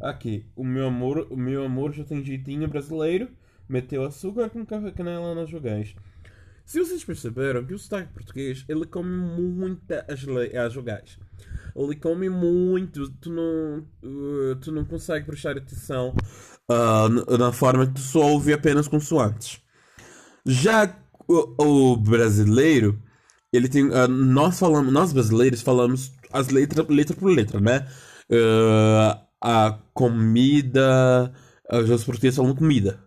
aqui, 0.00 0.46
o 0.54 0.64
meu 0.64 0.86
amor, 0.86 1.26
o 1.30 1.36
meu 1.36 1.64
amor 1.64 1.92
já 1.92 2.04
tem 2.04 2.24
jeitinho 2.24 2.68
brasileiro, 2.68 3.28
meteu 3.68 4.04
açúcar 4.04 4.48
com 4.50 4.64
ca- 4.64 4.92
canela 4.92 5.34
nas 5.34 5.50
vogais. 5.50 5.94
Se 6.64 6.78
vocês 6.80 7.04
perceberam 7.04 7.64
que 7.64 7.74
o 7.74 7.78
sotaque 7.78 8.12
português, 8.12 8.64
ele 8.68 8.86
come 8.86 9.08
muito 9.10 9.82
as, 10.08 10.26
as 10.64 10.74
vogais. 10.74 11.18
Ele 11.74 11.94
come 11.96 12.28
muito, 12.28 13.08
tu 13.20 13.30
não, 13.30 13.86
uh, 14.02 14.56
tu 14.60 14.72
não 14.72 14.84
consegue 14.84 15.26
prestar 15.26 15.56
atenção 15.56 16.14
n- 17.08 17.38
na 17.38 17.52
forma 17.52 17.86
que 17.86 17.94
tu 17.94 18.00
só 18.00 18.20
ouve 18.32 18.52
apenas 18.52 18.88
consoantes. 18.88 19.60
Já 20.46 20.96
o, 21.28 21.92
o 21.92 21.96
brasileiro, 21.96 23.00
ele 23.52 23.68
tem. 23.68 23.92
ah, 23.94 24.08
nós 24.08 24.58
falamos, 24.58 24.92
nós 24.92 25.12
brasileiros 25.12 25.62
falamos 25.62 26.12
as 26.32 26.48
letras 26.48 26.86
letra 26.88 27.16
por 27.16 27.26
letra, 27.30 27.60
né? 27.60 27.86
Ah, 28.30 29.22
a 29.42 29.78
comida. 29.94 31.32
já 31.86 31.94
os 31.94 32.04
portugueses 32.04 32.36
falam 32.36 32.54
comida. 32.54 33.00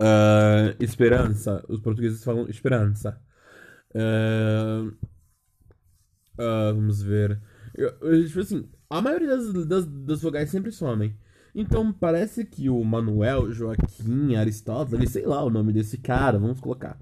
Ah, 0.00 0.74
esperança. 0.80 1.64
Os 1.68 1.80
portugueses 1.80 2.22
falam 2.24 2.48
esperança. 2.48 3.20
Vamos 6.36 7.02
ver. 7.02 7.40
Eu- 7.74 7.94
eu, 8.00 8.26
tipo 8.26 8.40
assim, 8.40 8.68
a 8.90 9.00
maioria 9.00 9.28
das, 9.28 9.66
das, 9.66 9.86
das 9.86 10.22
vogais 10.22 10.50
sempre 10.50 10.72
somem. 10.72 11.16
Então 11.58 11.92
parece 11.92 12.44
que 12.44 12.70
o 12.70 12.82
Manuel, 12.84 13.52
Joaquim, 13.52 14.34
Aristóteles, 14.36 15.10
sei 15.10 15.26
lá 15.26 15.44
o 15.44 15.50
nome 15.50 15.74
desse 15.74 15.98
cara, 15.98 16.38
vamos 16.38 16.58
colocar. 16.60 16.98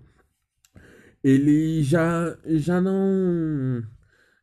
Ele 1.23 1.83
já, 1.83 2.37
já 2.47 2.81
não. 2.81 3.83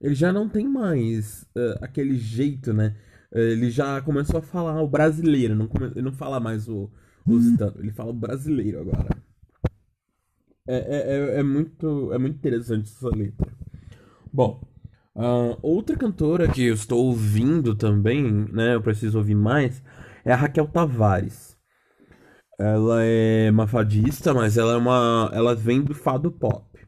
Ele 0.02 0.16
já 0.16 0.34
não 0.34 0.50
tem 0.50 0.68
mais 0.68 1.46
eh, 1.56 1.78
aquele 1.82 2.18
jeito, 2.18 2.74
né? 2.74 2.96
Ele 3.32 3.72
já 3.72 4.02
começou 4.02 4.40
a 4.40 4.42
falar 4.44 4.82
o 4.82 4.88
brasileiro, 4.88 5.56
não, 5.56 5.68
come- 5.68 5.88
ele 5.96 6.02
não 6.04 6.14
fala 6.14 6.40
mais 6.40 6.68
o 6.70 6.90
lusitano, 7.28 7.76
ele 7.80 7.92
fala 7.92 8.12
o 8.12 8.14
brasileiro 8.14 8.82
agora. 8.82 9.10
É, 10.68 10.76
é, 10.76 11.36
é, 11.36 11.40
é 11.40 11.44
muito, 11.44 12.14
é 12.14 12.18
muito 12.18 12.36
interessante 12.38 12.90
essa 12.90 13.10
letra. 13.10 13.52
Bom, 14.34 14.62
ah, 15.16 15.58
outra 15.62 15.98
cantora 15.98 16.48
que 16.50 16.64
eu 16.66 16.74
estou 16.76 17.06
ouvindo 17.06 17.76
também, 17.76 18.24
né? 18.52 18.76
Eu 18.76 18.82
preciso 18.82 19.20
ouvir 19.20 19.36
mais, 19.36 19.82
é 20.26 20.32
a 20.34 20.36
Raquel 20.36 20.68
Tavares. 20.68 21.58
Ela 22.60 23.04
é 23.04 23.50
uma 23.52 23.68
fadista, 23.68 24.34
mas 24.34 24.58
ela 24.58 24.74
é 24.74 24.78
uma, 24.78 25.30
ela 25.34 25.56
vem 25.56 25.82
do 25.82 25.94
fado 25.94 26.32
pop. 26.32 26.80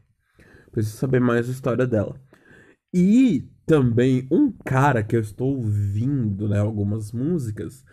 Preciso 0.70 0.96
saber 0.96 1.20
mais 1.20 1.48
a 1.48 1.52
história 1.52 1.86
dela. 1.86 2.20
E 2.94 3.50
também 3.66 4.26
um 4.30 4.52
cara 4.52 5.02
que 5.02 5.16
eu 5.16 5.20
estou 5.20 5.56
ouvindo, 5.56 6.48
né, 6.48 6.58
algumas 6.58 7.12
músicas, 7.12 7.84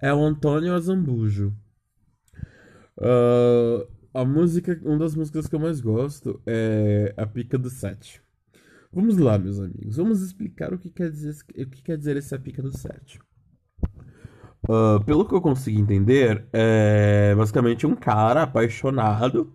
é 0.00 0.12
o 0.12 0.20
Antônio 0.20 0.74
Azambujo. 0.74 1.56
Ah, 3.00 3.86
a 4.14 4.24
música, 4.24 4.78
uma 4.84 4.98
das 4.98 5.14
músicas 5.14 5.46
que 5.48 5.54
eu 5.54 5.60
mais 5.60 5.80
gosto 5.80 6.40
é 6.46 7.14
A 7.16 7.26
Pica 7.26 7.56
do 7.56 7.70
Sete. 7.70 8.22
Vamos 8.92 9.16
lá, 9.16 9.38
meus 9.38 9.58
amigos. 9.58 9.96
Vamos 9.96 10.20
explicar 10.20 10.74
o 10.74 10.78
que 10.78 10.90
quer 10.90 11.10
dizer, 11.10 11.34
o 11.56 11.66
que 11.70 11.82
quer 11.82 11.96
dizer 11.96 12.16
esse 12.16 12.34
A 12.34 12.38
Pica 12.38 12.62
do 12.62 12.76
Sete. 12.76 13.18
Ah, 14.68 15.00
pelo 15.04 15.24
que 15.26 15.34
eu 15.34 15.40
consegui 15.40 15.80
entender, 15.80 16.46
é 16.52 17.34
basicamente 17.34 17.86
um 17.86 17.94
cara 17.96 18.42
apaixonado 18.44 19.52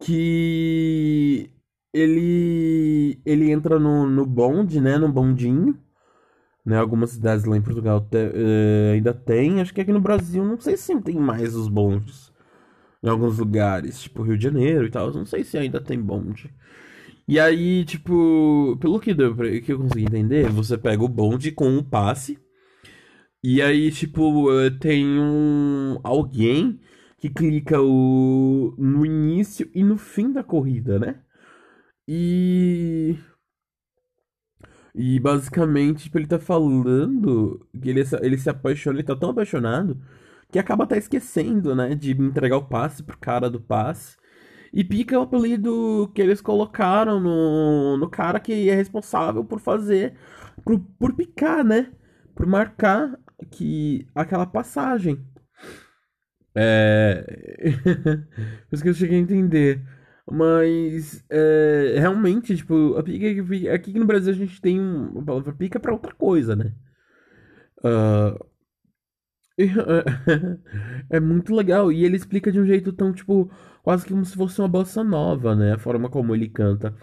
que 0.00 1.50
ele 1.94 3.20
ele 3.26 3.50
entra 3.52 3.78
no, 3.80 4.06
no 4.08 4.26
bonde, 4.26 4.80
né, 4.80 4.98
no 4.98 5.08
bondinho, 5.12 5.78
né, 6.66 6.78
algumas 6.78 7.10
cidades 7.12 7.44
lá 7.46 7.56
em 7.56 7.62
Portugal 7.62 8.00
te- 8.02 8.16
eh, 8.34 8.92
ainda 8.94 9.14
tem, 9.14 9.60
acho 9.60 9.74
que 9.74 9.80
aqui 9.82 9.92
no 9.92 10.00
Brasil 10.00 10.44
não 10.44 10.60
sei 10.60 10.76
se 10.76 11.00
tem 11.02 11.16
mais 11.16 11.54
os 11.56 11.68
bondes, 11.68 12.32
em 13.02 13.08
alguns 13.08 13.38
lugares, 13.38 14.02
tipo 14.02 14.22
Rio 14.24 14.38
de 14.38 14.44
Janeiro 14.44 14.86
e 14.86 14.90
tal, 14.90 15.12
não 15.12 15.26
sei 15.26 15.44
se 15.44 15.58
ainda 15.58 15.80
tem 15.80 16.00
bonde. 16.00 16.52
E 17.28 17.38
aí, 17.40 17.84
tipo, 17.84 18.76
pelo 18.80 19.00
que 19.00 19.14
deu 19.14 19.34
que 19.62 19.72
eu 19.72 19.78
consegui 19.78 20.04
entender, 20.04 20.48
você 20.50 20.76
pega 20.78 21.02
o 21.04 21.08
bonde 21.08 21.52
com 21.52 21.76
o 21.78 21.84
passe 21.84 22.38
e 23.42 23.60
aí, 23.62 23.90
tipo, 23.90 24.50
eh, 24.60 24.70
tem 24.70 25.04
um 25.20 25.98
alguém 26.04 26.80
que 27.18 27.28
clica 27.30 27.80
o 27.80 28.74
no 28.78 29.04
início 29.06 29.70
e 29.74 29.82
no 29.84 29.96
fim 29.98 30.32
da 30.32 30.42
corrida, 30.44 30.98
né? 30.98 31.20
E 32.08 33.16
e 34.94 35.18
basicamente, 35.20 36.04
tipo, 36.04 36.18
ele 36.18 36.26
tá 36.26 36.38
falando 36.38 37.66
que 37.80 37.88
ele, 37.88 38.04
se- 38.04 38.18
ele 38.22 38.36
se 38.38 38.50
apaixona, 38.50 38.96
ele 38.98 39.06
tá 39.06 39.16
tão 39.16 39.30
apaixonado 39.30 39.98
que 40.50 40.58
acaba 40.58 40.84
até 40.84 40.98
esquecendo, 40.98 41.74
né, 41.74 41.94
de 41.94 42.10
entregar 42.12 42.58
o 42.58 42.64
passe 42.66 43.02
pro 43.02 43.16
cara 43.18 43.48
do 43.48 43.58
passe. 43.60 44.16
E 44.72 44.84
pica 44.84 45.18
o 45.18 45.22
apelido 45.22 46.10
que 46.14 46.22
eles 46.22 46.40
colocaram 46.42 47.20
no, 47.20 47.96
no 47.98 48.10
cara 48.10 48.40
que 48.40 48.68
é 48.70 48.74
responsável 48.74 49.44
por 49.44 49.60
fazer, 49.60 50.14
por, 50.64 50.80
por 50.98 51.14
picar, 51.14 51.64
né? 51.64 51.92
Por 52.34 52.46
marcar 52.46 53.18
que 53.50 54.06
aquela 54.14 54.46
passagem. 54.46 55.18
É. 56.54 57.24
Por 58.68 58.74
isso 58.74 58.82
que 58.82 58.88
eu 58.88 58.94
cheguei 58.94 59.18
a 59.18 59.20
entender. 59.20 59.82
Mas, 60.30 61.24
é, 61.28 61.96
realmente, 61.98 62.56
tipo, 62.56 62.96
a 62.96 63.02
pica, 63.02 63.74
aqui 63.74 63.98
no 63.98 64.06
Brasil 64.06 64.32
a 64.32 64.36
gente 64.36 64.60
tem 64.60 64.80
um- 64.80 65.08
uma 65.10 65.24
palavra 65.24 65.52
pica 65.52 65.80
pra 65.80 65.92
outra 65.92 66.14
coisa, 66.14 66.54
né? 66.54 66.72
E, 69.58 69.66
é 71.10 71.20
muito 71.20 71.54
legal. 71.54 71.92
E 71.92 72.04
ele 72.04 72.16
explica 72.16 72.50
de 72.50 72.60
um 72.60 72.66
jeito 72.66 72.92
tão, 72.92 73.12
tipo, 73.12 73.50
quase 73.82 74.04
que 74.04 74.12
como 74.12 74.24
se 74.24 74.36
fosse 74.36 74.60
uma 74.60 74.68
bossa 74.68 75.04
nova, 75.04 75.54
né? 75.54 75.72
A 75.74 75.78
forma 75.78 76.08
como 76.08 76.34
ele 76.34 76.48
canta. 76.48 76.94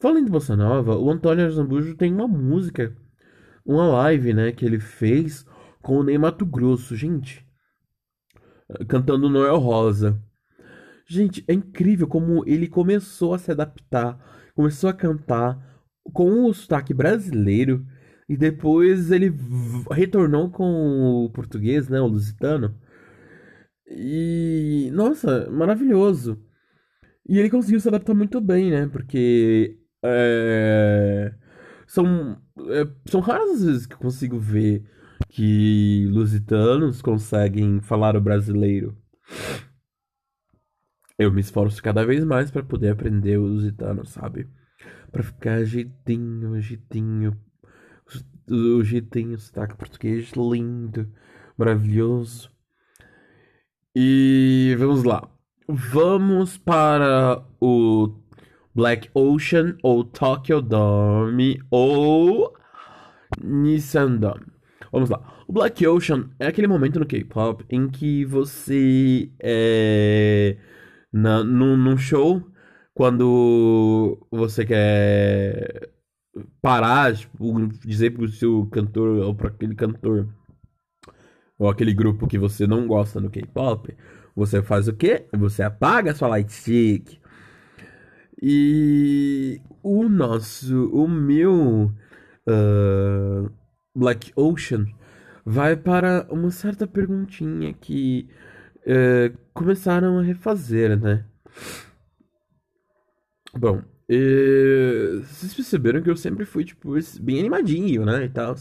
Falando 0.00 0.24
de 0.26 0.30
bossa 0.30 0.56
nova, 0.56 0.96
o 0.96 1.10
Antônio 1.10 1.50
Zambujo 1.50 1.96
tem 1.96 2.12
uma 2.14 2.28
música, 2.28 2.94
uma 3.66 3.86
live, 3.88 4.34
né, 4.34 4.52
que 4.52 4.64
ele 4.64 4.80
fez 4.80 5.44
com 5.88 6.00
o 6.00 6.02
Ney 6.02 6.18
Matogrosso, 6.18 6.94
gente, 6.94 7.42
cantando 8.86 9.30
Noel 9.30 9.56
Rosa. 9.56 10.22
Gente, 11.06 11.42
é 11.48 11.54
incrível 11.54 12.06
como 12.06 12.46
ele 12.46 12.68
começou 12.68 13.32
a 13.32 13.38
se 13.38 13.50
adaptar, 13.50 14.22
começou 14.54 14.90
a 14.90 14.92
cantar 14.92 15.58
com 16.12 16.44
o 16.44 16.52
sotaque 16.52 16.92
brasileiro 16.92 17.86
e 18.28 18.36
depois 18.36 19.10
ele 19.10 19.34
retornou 19.90 20.50
com 20.50 21.24
o 21.24 21.30
português, 21.30 21.88
né, 21.88 21.98
o 22.02 22.06
lusitano. 22.06 22.78
E 23.86 24.90
nossa, 24.92 25.48
maravilhoso. 25.50 26.38
E 27.26 27.38
ele 27.38 27.48
conseguiu 27.48 27.80
se 27.80 27.88
adaptar 27.88 28.12
muito 28.12 28.42
bem, 28.42 28.70
né? 28.70 28.86
Porque 28.88 29.78
é, 30.04 31.32
são, 31.86 32.38
é, 32.68 32.86
são 33.06 33.20
raras 33.20 33.52
as 33.52 33.64
vezes 33.64 33.86
que 33.86 33.94
eu 33.94 33.98
consigo 33.98 34.38
ver 34.38 34.84
que 35.28 36.06
lusitanos 36.10 37.02
conseguem 37.02 37.80
falar 37.80 38.16
o 38.16 38.20
brasileiro. 38.20 38.96
Eu 41.18 41.32
me 41.32 41.40
esforço 41.40 41.82
cada 41.82 42.04
vez 42.04 42.24
mais 42.24 42.50
para 42.50 42.62
poder 42.62 42.90
aprender 42.90 43.38
o 43.38 43.46
lusitano, 43.46 44.06
sabe? 44.06 44.48
Pra 45.10 45.22
ficar 45.22 45.64
jeitinho, 45.64 46.60
jeitinho. 46.60 47.36
O 48.50 48.82
jeitinho, 48.82 49.38
sotaque 49.38 49.76
português 49.76 50.32
lindo, 50.32 51.12
maravilhoso. 51.56 52.50
E 53.94 54.74
vamos 54.78 55.02
lá. 55.02 55.28
Vamos 55.68 56.56
para 56.56 57.44
o 57.60 58.14
Black 58.74 59.10
Ocean 59.12 59.76
ou 59.82 60.04
Tokyo 60.04 60.62
Dome 60.62 61.60
ou 61.70 62.56
Nissan 63.42 64.16
Dome. 64.16 64.57
Vamos 64.92 65.10
lá. 65.10 65.44
O 65.46 65.52
Black 65.52 65.86
Ocean 65.86 66.30
é 66.38 66.46
aquele 66.46 66.66
momento 66.66 66.98
no 66.98 67.06
K-pop 67.06 67.64
em 67.70 67.88
que 67.88 68.24
você 68.24 69.30
é 69.40 70.56
na, 71.12 71.42
num, 71.42 71.76
num 71.76 71.96
show 71.96 72.42
quando 72.94 74.26
você 74.30 74.64
quer 74.64 75.90
parar, 76.60 77.14
tipo, 77.14 77.68
dizer 77.84 78.10
pro 78.10 78.28
seu 78.28 78.66
cantor 78.66 79.18
ou 79.18 79.34
para 79.34 79.48
aquele 79.48 79.74
cantor 79.74 80.28
ou 81.58 81.68
aquele 81.68 81.92
grupo 81.92 82.26
que 82.26 82.38
você 82.38 82.66
não 82.66 82.86
gosta 82.86 83.20
no 83.20 83.30
K-pop, 83.30 83.94
você 84.34 84.62
faz 84.62 84.88
o 84.88 84.92
quê? 84.92 85.26
Você 85.36 85.62
apaga 85.62 86.14
sua 86.14 86.28
light 86.28 86.52
stick. 86.52 87.18
E 88.40 89.60
o 89.82 90.08
nosso, 90.08 90.88
o 90.90 91.08
meu 91.08 91.92
uh, 92.46 93.17
Black 93.98 94.32
Ocean 94.36 94.86
vai 95.44 95.76
para 95.76 96.24
uma 96.30 96.52
certa 96.52 96.86
perguntinha 96.86 97.74
que 97.74 98.28
uh, 98.82 99.36
começaram 99.52 100.18
a 100.18 100.22
refazer, 100.22 100.96
né? 100.96 101.24
Bom, 103.56 103.78
uh, 103.78 105.22
vocês 105.24 105.52
perceberam 105.52 106.00
que 106.00 106.08
eu 106.08 106.16
sempre 106.16 106.44
fui, 106.44 106.64
tipo, 106.64 106.92
bem 107.20 107.40
animadinho, 107.40 108.04
né? 108.04 108.24
E 108.24 108.28
tal. 108.28 108.54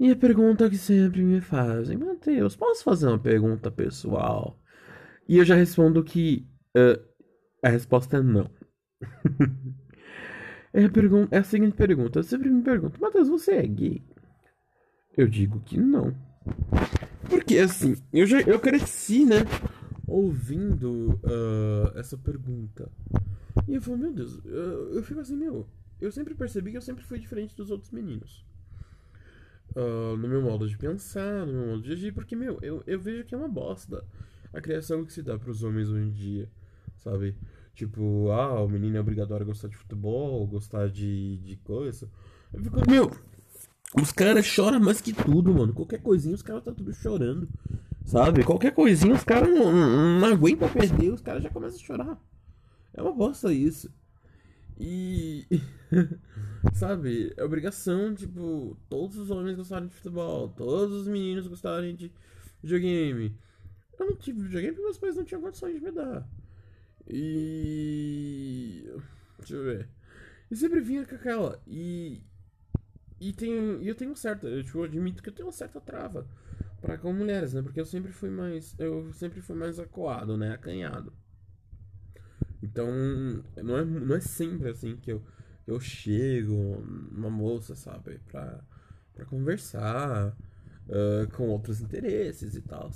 E 0.00 0.10
a 0.10 0.16
pergunta 0.16 0.68
que 0.68 0.78
sempre 0.78 1.22
me 1.22 1.40
fazem, 1.40 1.96
Matheus, 1.96 2.56
posso 2.56 2.82
fazer 2.82 3.06
uma 3.06 3.18
pergunta 3.18 3.70
pessoal? 3.70 4.58
E 5.28 5.38
eu 5.38 5.44
já 5.44 5.54
respondo 5.54 6.02
que 6.02 6.44
uh, 6.76 7.00
a 7.62 7.68
resposta 7.68 8.16
é 8.16 8.22
não. 8.22 8.50
é, 10.74 10.84
a 10.84 10.90
é 11.30 11.38
a 11.38 11.44
seguinte 11.44 11.76
pergunta. 11.76 12.18
Eu 12.18 12.24
sempre 12.24 12.50
me 12.50 12.62
pergunto, 12.62 13.00
Matheus, 13.00 13.28
você 13.28 13.52
é 13.52 13.66
gay? 13.66 14.02
Eu 15.16 15.28
digo 15.28 15.60
que 15.60 15.78
não. 15.78 16.14
Porque 17.28 17.58
assim, 17.58 17.96
eu 18.12 18.26
já 18.26 18.40
eu 18.40 18.58
cresci, 18.58 19.24
né? 19.24 19.38
Ouvindo 20.06 21.20
uh, 21.22 21.96
essa 21.98 22.16
pergunta. 22.18 22.90
E 23.68 23.74
eu 23.74 23.82
falo, 23.82 23.98
meu 23.98 24.12
Deus, 24.12 24.44
eu, 24.44 24.94
eu 24.94 25.02
fico 25.02 25.20
assim, 25.20 25.36
meu. 25.36 25.66
Eu 26.00 26.10
sempre 26.10 26.34
percebi 26.34 26.70
que 26.70 26.76
eu 26.76 26.82
sempre 26.82 27.04
fui 27.04 27.18
diferente 27.18 27.56
dos 27.56 27.70
outros 27.70 27.90
meninos. 27.90 28.44
Uh, 29.74 30.16
no 30.16 30.28
meu 30.28 30.42
modo 30.42 30.68
de 30.68 30.76
pensar, 30.76 31.46
no 31.46 31.52
meu 31.52 31.66
modo 31.68 31.82
de 31.82 31.92
agir, 31.92 32.12
porque, 32.12 32.36
meu, 32.36 32.58
eu, 32.60 32.82
eu 32.86 33.00
vejo 33.00 33.24
que 33.24 33.34
é 33.34 33.38
uma 33.38 33.48
bosta 33.48 34.04
a 34.54 34.60
criação 34.60 35.04
que 35.04 35.12
se 35.12 35.22
dá 35.22 35.36
pros 35.38 35.62
homens 35.62 35.88
hoje 35.88 36.06
em 36.06 36.10
dia, 36.10 36.48
sabe? 36.98 37.36
Tipo, 37.74 38.30
ah, 38.30 38.62
o 38.62 38.68
menino 38.68 38.96
é 38.96 39.00
obrigatório 39.00 39.42
a 39.42 39.46
gostar 39.46 39.68
de 39.68 39.76
futebol, 39.76 40.46
gostar 40.46 40.88
de, 40.88 41.38
de 41.38 41.56
coisa. 41.56 42.08
Eu 42.52 42.62
fico, 42.62 42.88
meu, 42.88 43.10
os 44.00 44.10
caras 44.10 44.44
choram 44.44 44.80
mais 44.80 45.00
que 45.00 45.12
tudo, 45.12 45.54
mano. 45.54 45.72
Qualquer 45.72 46.00
coisinha 46.00 46.34
os 46.34 46.42
caras 46.42 46.64
tá 46.64 46.72
tudo 46.72 46.92
chorando. 46.92 47.48
Sabe? 48.04 48.44
Qualquer 48.44 48.72
coisinha 48.72 49.14
os 49.14 49.24
caras 49.24 49.48
não, 49.48 49.72
não, 49.72 50.20
não 50.20 50.28
aguentam 50.28 50.68
perder, 50.68 51.12
os 51.12 51.20
caras 51.20 51.42
já 51.42 51.50
começam 51.50 51.80
a 51.80 51.82
chorar. 51.82 52.22
É 52.92 53.00
uma 53.00 53.12
bosta 53.12 53.52
isso. 53.52 53.92
E. 54.78 55.46
sabe? 56.74 57.32
É 57.36 57.44
obrigação, 57.44 58.14
tipo, 58.14 58.76
todos 58.88 59.16
os 59.16 59.30
homens 59.30 59.56
gostarem 59.56 59.88
de 59.88 59.94
futebol, 59.94 60.48
todos 60.48 61.02
os 61.02 61.08
meninos 61.08 61.46
gostarem 61.46 61.94
de 61.94 62.12
videogame. 62.62 63.36
Eu 63.98 64.06
não 64.06 64.16
tive 64.16 64.42
videogame 64.42 64.72
porque 64.72 64.84
meus 64.84 64.98
pais 64.98 65.16
não 65.16 65.24
tinham 65.24 65.40
condições 65.40 65.74
de 65.74 65.80
me 65.80 65.92
dar. 65.92 66.28
E. 67.08 68.90
Deixa 69.38 69.54
eu 69.54 69.64
ver. 69.64 69.88
E 70.50 70.56
sempre 70.56 70.80
vinha 70.80 71.06
com 71.06 71.14
aquela. 71.14 71.62
E. 71.66 72.22
E, 73.24 73.32
tem, 73.32 73.52
eu 73.82 73.94
tenho 73.94 74.14
certa. 74.14 74.46
Eu 74.46 74.62
tipo, 74.62 74.82
admito 74.82 75.22
que 75.22 75.30
eu 75.30 75.32
tenho 75.32 75.46
uma 75.46 75.52
certa 75.52 75.80
trava 75.80 76.26
para 76.82 76.98
com 76.98 77.10
mulheres, 77.10 77.54
né? 77.54 77.62
Porque 77.62 77.80
eu 77.80 77.86
sempre 77.86 78.12
fui 78.12 78.28
mais. 78.28 78.78
Eu 78.78 79.10
sempre 79.14 79.40
fui 79.40 79.56
mais 79.56 79.78
acuado, 79.78 80.36
né? 80.36 80.52
Acanhado. 80.52 81.10
Então, 82.62 82.86
não 83.62 83.78
é, 83.78 83.84
não 83.84 84.14
é 84.14 84.20
sempre 84.20 84.68
assim 84.68 84.96
que 84.96 85.10
eu, 85.10 85.22
eu 85.66 85.80
chego 85.80 86.54
uma 87.10 87.30
moça, 87.30 87.74
sabe? 87.74 88.18
Pra, 88.26 88.62
pra 89.14 89.24
conversar 89.24 90.36
uh, 90.88 91.30
com 91.32 91.48
outros 91.48 91.80
interesses 91.80 92.54
e 92.54 92.60
tal. 92.60 92.90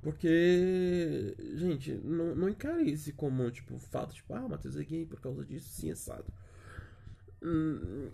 Porque, 0.00 1.36
gente, 1.56 1.92
não, 2.02 2.34
não 2.34 2.48
encare 2.48 2.90
isso 2.90 3.12
como, 3.14 3.50
tipo, 3.50 3.78
fato, 3.78 4.14
tipo, 4.14 4.32
ah, 4.32 4.48
Matheus 4.48 4.76
é 4.76 4.84
gay 4.84 5.04
por 5.04 5.20
causa 5.20 5.44
disso, 5.44 5.68
sim, 5.68 5.90
assado. 5.90 6.24
Hum, 7.42 8.10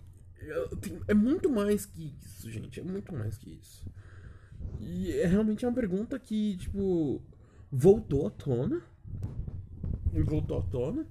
é 1.07 1.13
muito 1.13 1.49
mais 1.49 1.85
que 1.85 2.15
isso, 2.21 2.49
gente, 2.51 2.79
é 2.79 2.83
muito 2.83 3.13
mais 3.13 3.37
que 3.37 3.51
isso. 3.53 3.85
E 4.79 5.11
é 5.11 5.25
realmente 5.25 5.65
uma 5.65 5.73
pergunta 5.73 6.19
que, 6.19 6.57
tipo, 6.57 7.21
voltou 7.71 8.27
à 8.27 8.31
tona. 8.31 8.81
Voltou 10.25 10.59
à 10.59 10.63
tona. 10.63 11.05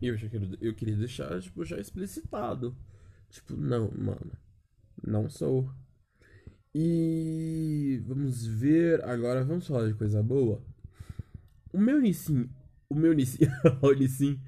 E 0.00 0.06
eu, 0.06 0.16
já 0.16 0.28
queria, 0.28 0.58
eu 0.60 0.74
queria 0.74 0.96
deixar, 0.96 1.40
tipo, 1.40 1.64
já 1.64 1.78
explicitado. 1.78 2.76
Tipo, 3.28 3.56
não, 3.56 3.90
mano. 3.90 4.32
Não 5.06 5.28
sou. 5.28 5.70
E 6.74 8.02
vamos 8.06 8.46
ver. 8.46 9.04
Agora 9.04 9.44
vamos 9.44 9.66
falar 9.66 9.88
de 9.88 9.94
coisa 9.94 10.22
boa. 10.22 10.62
O 11.72 11.78
meu 11.78 12.00
Nissin. 12.00 12.48
O 12.88 12.94
meu 12.94 13.12
Nissin. 13.12 13.46
o 13.82 13.92
Nissin. 13.92 14.40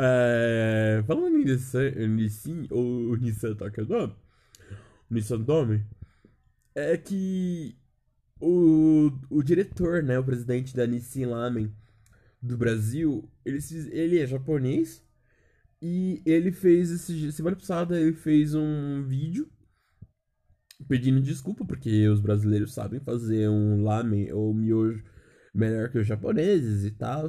É, 0.00 1.02
falando 1.08 1.38
em 1.38 2.08
Nissin 2.08 2.68
ou 2.70 3.16
Nissan 3.16 3.56
Takadome. 3.56 4.14
Nissan 5.10 5.40
Dome. 5.40 5.84
É 6.72 6.96
que 6.96 7.76
o, 8.40 9.10
o 9.28 9.42
diretor, 9.42 10.02
né? 10.04 10.16
O 10.16 10.24
presidente 10.24 10.76
da 10.76 10.86
Nissin 10.86 11.24
Lamen 11.24 11.74
do 12.40 12.56
Brasil. 12.56 13.28
Ele, 13.44 13.58
ele 13.90 14.20
é 14.20 14.26
japonês. 14.26 15.02
E 15.82 16.22
ele 16.24 16.52
fez 16.52 16.90
esse. 16.90 17.32
Semana 17.32 17.56
passada 17.56 18.00
ele 18.00 18.12
fez 18.12 18.54
um 18.54 19.02
vídeo 19.04 19.50
pedindo 20.88 21.20
desculpa, 21.20 21.64
porque 21.64 22.08
os 22.08 22.20
brasileiros 22.20 22.72
sabem 22.72 23.00
fazer 23.00 23.48
um 23.48 23.82
lamen 23.82 24.32
ou 24.32 24.54
miojo 24.54 25.02
melhor 25.52 25.90
que 25.90 25.98
os 25.98 26.06
japoneses 26.06 26.84
e 26.84 26.90
tal. 26.92 27.28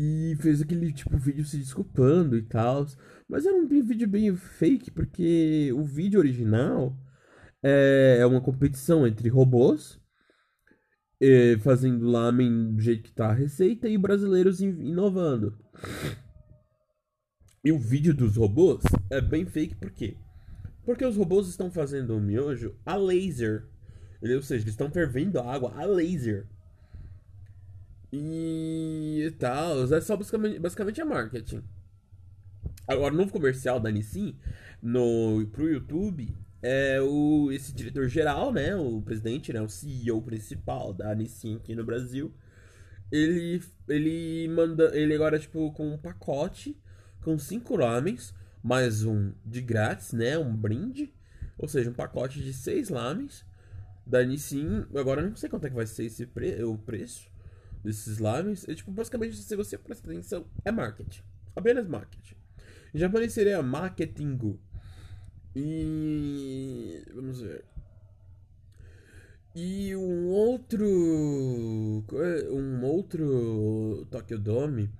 E 0.00 0.36
fez 0.36 0.62
aquele 0.62 0.92
tipo 0.92 1.18
vídeo 1.18 1.44
se 1.44 1.58
desculpando 1.58 2.36
e 2.36 2.42
tal. 2.42 2.86
Mas 3.28 3.44
era 3.44 3.56
um 3.56 3.66
vídeo 3.66 4.06
bem 4.06 4.32
fake, 4.36 4.92
porque 4.92 5.72
o 5.74 5.82
vídeo 5.82 6.20
original 6.20 6.96
é, 7.60 8.18
é 8.20 8.26
uma 8.26 8.40
competição 8.40 9.04
entre 9.04 9.28
robôs 9.28 10.00
é, 11.20 11.58
fazendo 11.58 12.06
lamen 12.06 12.76
do 12.76 12.80
jeito 12.80 13.02
que 13.02 13.12
tá 13.12 13.30
a 13.30 13.34
receita 13.34 13.88
e 13.88 13.98
brasileiros 13.98 14.60
inovando. 14.60 15.58
E 17.64 17.72
o 17.72 17.78
vídeo 17.80 18.14
dos 18.14 18.36
robôs 18.36 18.84
é 19.10 19.20
bem 19.20 19.46
fake 19.46 19.74
porque 19.74 20.16
porque 20.84 21.04
os 21.04 21.16
robôs 21.16 21.48
estão 21.48 21.72
fazendo 21.72 22.16
o 22.16 22.20
miojo 22.20 22.78
a 22.86 22.94
laser. 22.94 23.68
Ou 24.22 24.42
seja, 24.42 24.62
eles 24.62 24.74
estão 24.74 24.92
fervendo 24.92 25.40
a 25.40 25.52
água 25.52 25.74
a 25.74 25.84
laser. 25.84 26.46
E 28.12 29.34
tal. 29.38 29.84
É 29.92 30.00
só 30.00 30.16
basicamente, 30.16 30.58
basicamente 30.58 31.00
a 31.00 31.04
marketing. 31.04 31.62
Agora, 32.86 33.12
o 33.12 33.16
novo 33.16 33.30
comercial 33.30 33.78
da 33.78 33.90
Nissin 33.90 34.34
no, 34.82 35.46
pro 35.52 35.68
YouTube 35.68 36.34
é 36.62 37.00
o, 37.00 37.52
esse 37.52 37.72
diretor 37.72 38.08
geral, 38.08 38.52
né? 38.52 38.74
O 38.74 39.02
presidente, 39.02 39.52
né? 39.52 39.60
O 39.60 39.68
CEO 39.68 40.22
principal 40.22 40.94
da 40.94 41.14
Nissin 41.14 41.56
aqui 41.56 41.74
no 41.74 41.84
Brasil. 41.84 42.32
Ele, 43.12 43.62
ele 43.88 44.48
manda. 44.48 44.96
Ele 44.96 45.14
agora, 45.14 45.38
tipo, 45.38 45.70
com 45.72 45.92
um 45.92 45.98
pacote 45.98 46.76
com 47.22 47.38
cinco 47.38 47.76
lamens 47.76 48.34
mais 48.62 49.04
um 49.04 49.32
de 49.44 49.60
grátis, 49.60 50.12
né? 50.12 50.38
Um 50.38 50.56
brinde. 50.56 51.12
Ou 51.58 51.68
seja, 51.68 51.90
um 51.90 51.94
pacote 51.94 52.42
de 52.42 52.54
seis 52.54 52.88
lames 52.88 53.44
da 54.06 54.24
Nissin. 54.24 54.86
Agora 54.94 55.20
não 55.20 55.36
sei 55.36 55.50
quanto 55.50 55.66
é 55.66 55.68
que 55.68 55.76
vai 55.76 55.86
ser 55.86 56.04
esse 56.04 56.24
pre 56.24 56.62
o 56.64 56.78
preço 56.78 57.28
desses 57.88 58.18
lames. 58.18 58.68
É, 58.68 58.74
tipo, 58.74 58.90
basicamente, 58.90 59.36
se 59.36 59.56
você 59.56 59.78
prestar 59.78 60.10
atenção, 60.10 60.44
é 60.64 60.70
marketing. 60.70 61.22
Apenas 61.56 61.88
marketing. 61.88 62.34
Em 62.94 62.98
japonês 62.98 63.32
seria 63.32 63.62
marketing. 63.62 64.58
E. 65.56 67.02
Vamos 67.14 67.40
ver. 67.40 67.64
E 69.54 69.96
um 69.96 70.28
outro. 70.28 70.86
Um 72.50 72.84
outro 72.84 74.06
Tokyo 74.10 74.38
Dome 74.38 74.90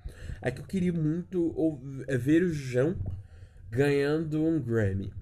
é 0.41 0.51
que 0.51 0.61
eu 0.63 0.67
queria 0.67 0.93
muito 0.93 1.55
é, 2.09 2.17
ver 2.17 2.43
o 2.43 2.53
João 2.53 2.97
ganhando 3.71 4.43
um 4.43 4.61
Grammy. 4.61 5.13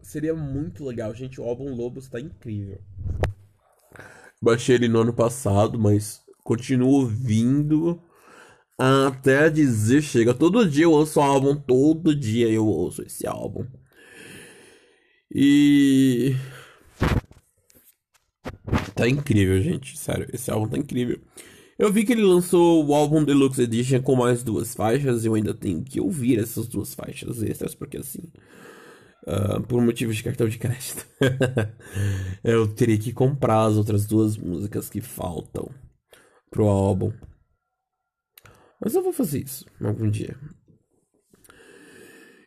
Seria 0.00 0.34
muito 0.34 0.84
legal, 0.84 1.12
gente. 1.12 1.40
O 1.40 1.44
álbum 1.44 1.74
Lobos 1.74 2.08
tá 2.08 2.20
incrível. 2.20 2.80
Baixei 4.40 4.76
ele 4.76 4.88
no 4.88 5.00
ano 5.00 5.12
passado, 5.12 5.78
mas 5.78 6.24
continuo 6.48 6.88
ouvindo 6.88 8.00
até 8.78 9.50
dizer 9.50 10.00
chega. 10.00 10.32
Todo 10.32 10.66
dia 10.66 10.84
eu 10.84 10.92
ouço 10.92 11.20
o 11.20 11.22
álbum, 11.22 11.54
todo 11.54 12.14
dia 12.14 12.48
eu 12.48 12.66
ouço 12.66 13.02
esse 13.02 13.26
álbum. 13.26 13.66
E. 15.30 16.34
Tá 18.94 19.06
incrível, 19.06 19.60
gente. 19.60 19.98
Sério, 19.98 20.26
esse 20.32 20.50
álbum 20.50 20.68
tá 20.68 20.78
incrível. 20.78 21.20
Eu 21.78 21.92
vi 21.92 22.02
que 22.02 22.12
ele 22.12 22.22
lançou 22.22 22.84
o 22.84 22.94
álbum 22.94 23.22
Deluxe 23.22 23.62
Edition 23.62 24.00
com 24.00 24.16
mais 24.16 24.42
duas 24.42 24.74
faixas. 24.74 25.26
Eu 25.26 25.34
ainda 25.34 25.52
tenho 25.52 25.84
que 25.84 26.00
ouvir 26.00 26.38
essas 26.38 26.66
duas 26.66 26.94
faixas 26.94 27.42
extras, 27.42 27.74
porque 27.74 27.98
assim. 27.98 28.22
Uh, 29.26 29.60
por 29.64 29.82
motivos 29.82 30.16
de 30.16 30.22
cartão 30.22 30.48
de 30.48 30.56
crédito. 30.56 31.06
eu 32.42 32.66
teria 32.68 32.96
que 32.96 33.12
comprar 33.12 33.66
as 33.66 33.76
outras 33.76 34.06
duas 34.06 34.38
músicas 34.38 34.88
que 34.88 35.02
faltam 35.02 35.68
pro 36.50 36.68
álbum. 36.68 37.12
Mas 38.80 38.94
eu 38.94 39.02
vou 39.02 39.12
fazer 39.12 39.44
isso 39.44 39.66
algum 39.80 40.08
dia. 40.08 40.36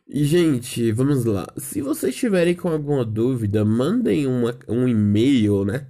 E, 0.08 0.24
gente, 0.24 0.92
vamos 0.92 1.24
lá. 1.24 1.46
Se 1.56 1.80
vocês 1.80 2.14
tiverem 2.14 2.54
com 2.54 2.68
alguma 2.68 3.02
dúvida, 3.04 3.64
mandem 3.64 4.26
uma, 4.26 4.54
um 4.68 4.86
e-mail, 4.86 5.64
né? 5.64 5.88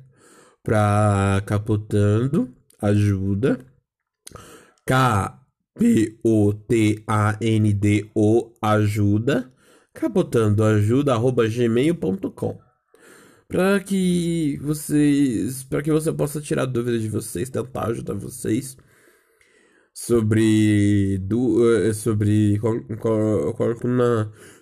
Pra 0.63 1.43
Capotando 1.45 2.55
Ajuda. 2.81 3.59
K-P-O-T-A-N-D-O 4.87 5.43
Ajuda. 8.63 9.53
Capotando 9.93 10.63
Ajuda, 10.63 11.15
arroba 11.15 11.49
gmail.com. 11.49 12.72
Para 13.53 13.81
que 13.81 14.59
vocês. 14.63 15.63
para 15.65 15.83
que 15.83 15.93
você 15.93 16.13
possa 16.13 16.41
tirar 16.41 16.67
dúvidas 16.67 17.03
de 17.03 17.09
vocês, 17.09 17.51
tentar 17.51 17.89
ajudar 17.89 18.15
vocês 18.15 18.77
sobre 19.95 21.19
do 21.19 21.63
eh, 21.77 21.93
sobre 21.93 22.59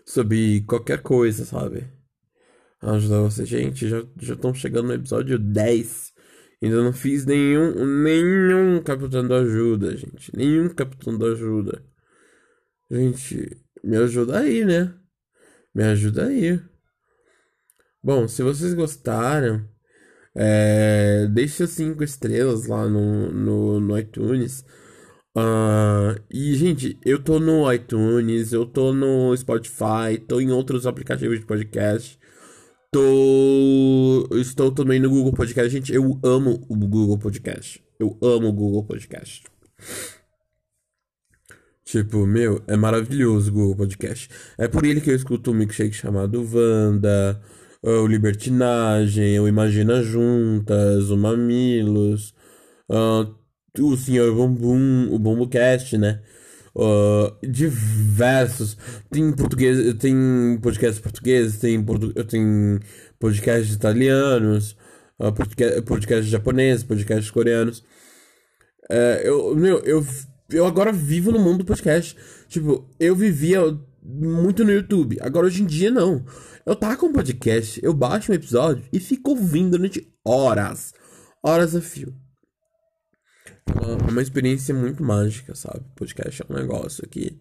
sobre 0.05 0.63
qualquer 0.63 1.03
coisa, 1.03 1.45
sabe? 1.45 1.89
Ajudar 2.83 3.21
você, 3.21 3.45
gente, 3.47 3.89
já 3.89 4.03
já 4.21 4.35
estão 4.35 4.55
chegando 4.55 4.89
no 4.89 4.95
episódio 4.95 5.39
10. 5.39 6.13
Ainda 6.63 6.83
não 6.83 6.93
fiz 6.93 7.25
nenhum 7.27 8.03
nenhum 8.03 8.83
capitão 8.83 9.27
da 9.27 9.39
ajuda, 9.39 9.97
gente. 9.97 10.37
Nenhum 10.37 10.69
capitão 10.69 11.17
da 11.19 11.27
ajuda. 11.29 11.85
Gente, 12.91 13.57
me 13.85 13.97
ajuda 13.97 14.41
aí, 14.41 14.65
né? 14.65 14.95
Me 15.75 15.85
ajuda 15.85 16.27
aí. 16.27 16.61
Bom, 18.03 18.27
se 18.27 18.43
vocês 18.43 18.73
gostaram, 18.73 19.69
é, 20.35 21.27
deixa 21.31 21.67
cinco 21.67 22.03
estrelas 22.03 22.67
lá 22.67 22.89
no, 22.89 23.31
no, 23.31 23.81
no 23.81 23.99
iTunes. 23.99 24.65
Uh, 25.37 26.19
e, 26.31 26.55
gente, 26.55 26.99
eu 27.05 27.23
tô 27.23 27.39
no 27.39 27.71
iTunes, 27.73 28.53
eu 28.53 28.65
tô 28.67 28.93
no 28.93 29.37
Spotify, 29.37 30.19
tô 30.27 30.41
em 30.41 30.51
outros 30.51 30.87
aplicativos 30.87 31.39
de 31.41 31.47
podcast. 31.47 32.19
Tô. 32.91 34.29
Estou 34.33 34.73
também 34.73 34.99
no 34.99 35.11
Google 35.11 35.33
Podcast. 35.33 35.71
Gente, 35.71 35.93
eu 35.95 36.19
amo 36.25 36.61
o 36.69 36.77
Google 36.77 37.19
Podcast. 37.19 37.85
Eu 37.99 38.19
amo 38.23 38.49
o 38.49 38.53
Google 38.53 38.85
Podcast. 38.85 39.45
Tipo, 41.85 42.27
meu, 42.27 42.63
é 42.67 42.77
maravilhoso 42.77 43.51
o 43.51 43.55
Google 43.55 43.77
Podcast. 43.77 44.29
É 44.59 44.67
por 44.67 44.85
ele 44.85 45.01
que 45.01 45.11
eu 45.11 45.15
escuto 45.15 45.51
um 45.51 45.55
milkshake 45.55 45.93
chamado 45.93 46.43
Wanda, 46.53 47.41
o 47.83 48.07
Libertinagem, 48.07 49.41
o 49.41 49.49
Imagina 49.49 50.03
Juntas, 50.03 51.11
o 51.11 51.17
Mamilos. 51.17 52.35
Uh, 52.89 53.35
o 53.79 53.97
Senhor 53.97 54.35
Bumbum, 54.35 55.09
o 55.13 55.19
BumboCast, 55.19 55.97
né? 55.97 56.21
Uh, 56.75 57.35
diversos. 57.47 58.77
Tem 59.11 59.33
português, 59.33 59.95
tem 59.95 60.59
podcasts 60.63 61.01
portugueses, 61.01 61.59
tem, 61.59 61.83
portu, 61.83 62.13
tem 62.25 62.81
podcasts 63.19 63.75
italianos, 63.75 64.77
uh, 65.19 65.33
podcast, 65.33 65.83
podcasts 65.83 66.31
japoneses, 66.31 66.85
podcasts 66.85 67.31
coreanos. 67.31 67.81
Uh, 68.91 69.21
eu, 69.23 69.57
meu, 69.57 69.79
eu, 69.81 70.07
eu 70.51 70.67
agora 70.67 70.93
vivo 70.93 71.31
no 71.33 71.39
mundo 71.39 71.59
do 71.59 71.65
podcast. 71.65 72.17
Tipo, 72.49 72.89
eu 72.99 73.15
vivia 73.15 73.61
muito 74.03 74.65
no 74.65 74.73
YouTube. 74.73 75.19
Agora 75.21 75.47
hoje 75.47 75.63
em 75.63 75.67
dia 75.67 75.91
não. 75.91 76.25
Eu 76.65 76.77
tava 76.77 76.97
com 76.97 77.07
um 77.07 77.13
podcast, 77.13 77.81
eu 77.83 77.93
baixo 77.93 78.33
um 78.33 78.35
episódio 78.35 78.85
e 78.93 79.01
fico 79.01 79.31
ouvindo 79.31 79.73
durante 79.73 80.13
horas. 80.25 80.93
Horas 81.43 81.75
a 81.75 81.81
fio 81.81 82.15
uma, 83.75 84.11
uma 84.11 84.23
experiência 84.23 84.75
muito 84.75 85.03
mágica, 85.03 85.55
sabe? 85.55 85.85
Podcast 85.95 86.43
é 86.43 86.53
um 86.53 86.57
negócio 86.57 87.05
aqui 87.05 87.41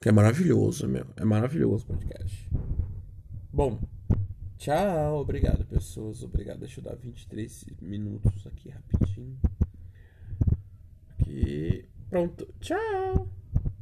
que 0.00 0.08
é 0.08 0.12
maravilhoso, 0.12 0.88
meu. 0.88 1.06
É 1.16 1.24
maravilhoso 1.24 1.86
podcast. 1.86 2.48
Bom, 3.52 3.78
tchau. 4.56 5.20
Obrigado, 5.20 5.64
pessoas. 5.66 6.22
Obrigado. 6.22 6.60
Deixa 6.60 6.80
eu 6.80 6.84
dar 6.84 6.96
23 6.96 7.66
minutos 7.82 8.46
aqui 8.46 8.70
rapidinho. 8.70 9.38
Aqui. 11.18 11.86
Pronto. 12.08 12.48
Tchau. 12.60 13.39